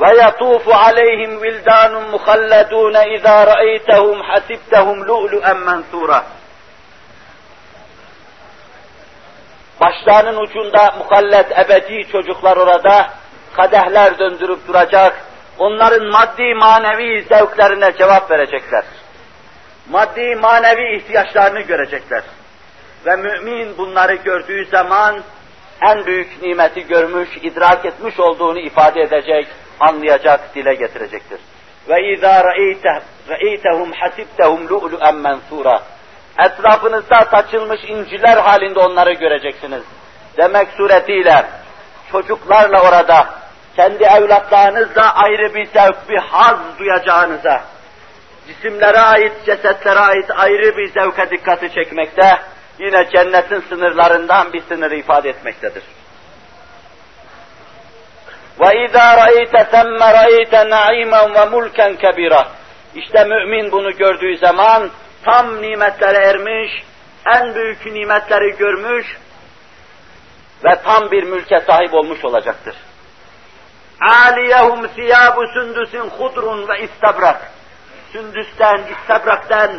[0.00, 6.22] ويطوف عليهم ولدان مخلدون إذا رأيتهم حسبتهم لؤلؤا منثورا
[9.80, 13.10] Başlarının ucunda mukallet ebedi çocuklar orada,
[13.52, 15.24] kadehler döndürüp duracak,
[15.58, 18.84] onların maddi manevi zevklerine cevap verecekler.
[19.90, 22.22] Maddi manevi ihtiyaçlarını görecekler.
[23.06, 25.22] Ve mümin bunları gördüğü zaman
[25.82, 29.46] en büyük nimeti görmüş, idrak etmiş olduğunu ifade edecek,
[29.81, 31.39] anlayacak, dile getirecektir.
[31.89, 32.43] Ve izâ
[33.29, 35.81] re'eytehum hasibtehum lu'lu'en mensûrâ.
[36.39, 39.83] Etrafınızda saçılmış inciler halinde onları göreceksiniz.
[40.37, 41.45] Demek suretiyle
[42.11, 43.27] çocuklarla orada
[43.75, 47.61] kendi evlatlarınızla ayrı bir zevk, bir haz duyacağınıza,
[48.47, 52.37] cisimlere ait, cesetlere ait ayrı bir zevke dikkati çekmekte,
[52.79, 55.83] yine cennetin sınırlarından bir sınırı ifade etmektedir.
[58.58, 62.44] وَاِذَا رَأَيْتَ ثَمَّ رَأَيْتَ نَعِيمًا وَمُلْكًا كَبِيرًا
[62.94, 64.90] İşte mümin bunu gördüğü zaman
[65.24, 66.72] tam nimetlere ermiş,
[67.36, 69.06] en büyük nimetleri görmüş
[70.64, 72.74] ve tam bir mülke sahip olmuş olacaktır.
[74.00, 77.40] Aliyehum siyabu sündüsün hudrun ve istabrak.
[78.12, 79.70] Sündüsten, istabraktan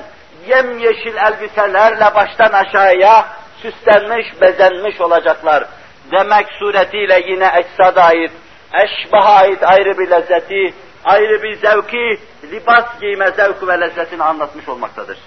[0.48, 3.26] yemyeşil elbiselerle baştan aşağıya
[3.62, 5.66] süslenmiş, bezenmiş olacaklar.
[6.12, 8.32] Demek suretiyle yine eksada ait,
[8.75, 12.21] eşbaha ait ayrı bir lezzeti, ayrı bir zevki,
[12.51, 15.19] libas giyme zevku ve lezzetini anlatmış olmaktadır.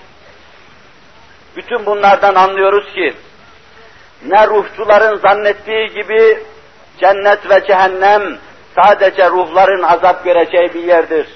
[1.55, 3.13] Bütün bunlardan anlıyoruz ki,
[4.25, 6.43] ne ruhçuların zannettiği gibi
[6.99, 8.37] cennet ve cehennem
[8.81, 11.27] sadece ruhların azap göreceği bir yerdir.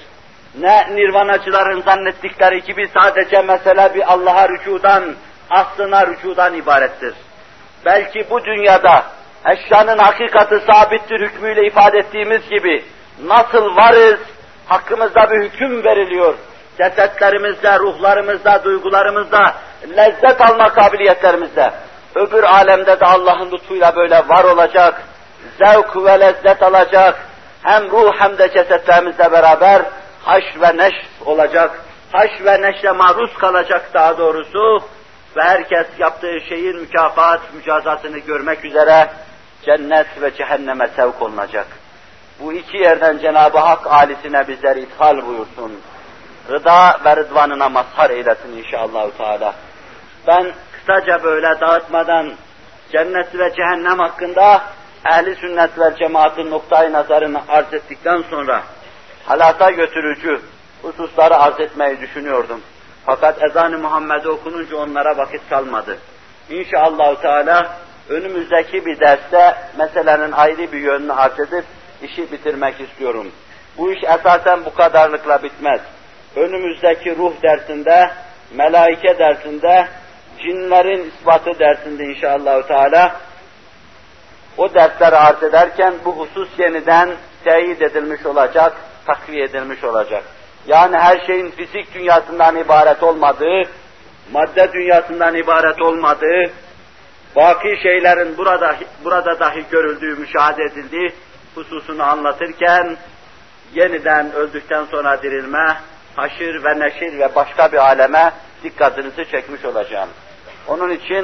[0.58, 5.14] Ne nirvanacıların zannettikleri gibi sadece mesele bir Allah'a rücudan,
[5.50, 7.14] aslına rücudan ibarettir.
[7.84, 9.04] Belki bu dünyada
[9.46, 12.84] eşyanın hakikati sabittir hükmüyle ifade ettiğimiz gibi
[13.24, 14.20] nasıl varız,
[14.66, 16.34] hakkımızda bir hüküm veriliyor.
[16.78, 19.54] Cesetlerimizde, ruhlarımızda, duygularımızda,
[19.96, 21.70] lezzet alma kabiliyetlerimizde.
[22.14, 25.02] Öbür alemde de Allah'ın lütfuyla böyle var olacak,
[25.58, 27.26] zevk ve lezzet alacak,
[27.62, 29.82] hem ruh hem de cesetlerimizle beraber
[30.22, 31.70] haş ve neş olacak,
[32.12, 34.78] haş ve neşre maruz kalacak daha doğrusu
[35.36, 39.08] ve herkes yaptığı şeyin mükafat, mücazatını görmek üzere
[39.64, 41.66] cennet ve cehenneme sevk olunacak.
[42.40, 45.80] Bu iki yerden Cenab-ı Hak alisine bizleri ithal buyursun.
[46.50, 49.10] Rıda ve rıdvanına mazhar eylesin inşallah.
[49.10, 49.54] Teala.
[50.26, 52.32] Ben kısaca böyle dağıtmadan
[52.92, 54.62] cennet ve cehennem hakkında
[55.06, 58.62] ehli sünnet ve cemaatin noktayı nazarını arz ettikten sonra
[59.26, 60.40] halata götürücü
[60.82, 62.60] hususları arz etmeyi düşünüyordum.
[63.06, 65.98] Fakat ezan-ı Muhammed'i okununca onlara vakit kalmadı.
[66.50, 67.76] İnşallah Teala
[68.08, 71.64] önümüzdeki bir derste meselenin ayrı bir yönünü arz edip
[72.02, 73.32] işi bitirmek istiyorum.
[73.78, 75.80] Bu iş esasen bu kadarlıkla bitmez.
[76.36, 78.10] Önümüzdeki ruh dersinde,
[78.54, 79.88] melaike dersinde,
[80.38, 83.16] cinlerin ispatı dersinde inşallah Teala
[84.56, 87.10] o dersleri arz ederken bu husus yeniden
[87.44, 88.72] teyit edilmiş olacak,
[89.06, 90.24] takviye edilmiş olacak.
[90.66, 93.62] Yani her şeyin fizik dünyasından ibaret olmadığı,
[94.32, 96.50] madde dünyasından ibaret olmadığı,
[97.36, 101.12] baki şeylerin burada burada dahi görüldüğü, müşahede edildiği
[101.54, 102.96] hususunu anlatırken
[103.74, 105.76] yeniden öldükten sonra dirilme,
[106.16, 110.08] haşir ve neşir ve başka bir aleme dikkatinizi çekmiş olacağım.
[110.68, 111.14] Onun için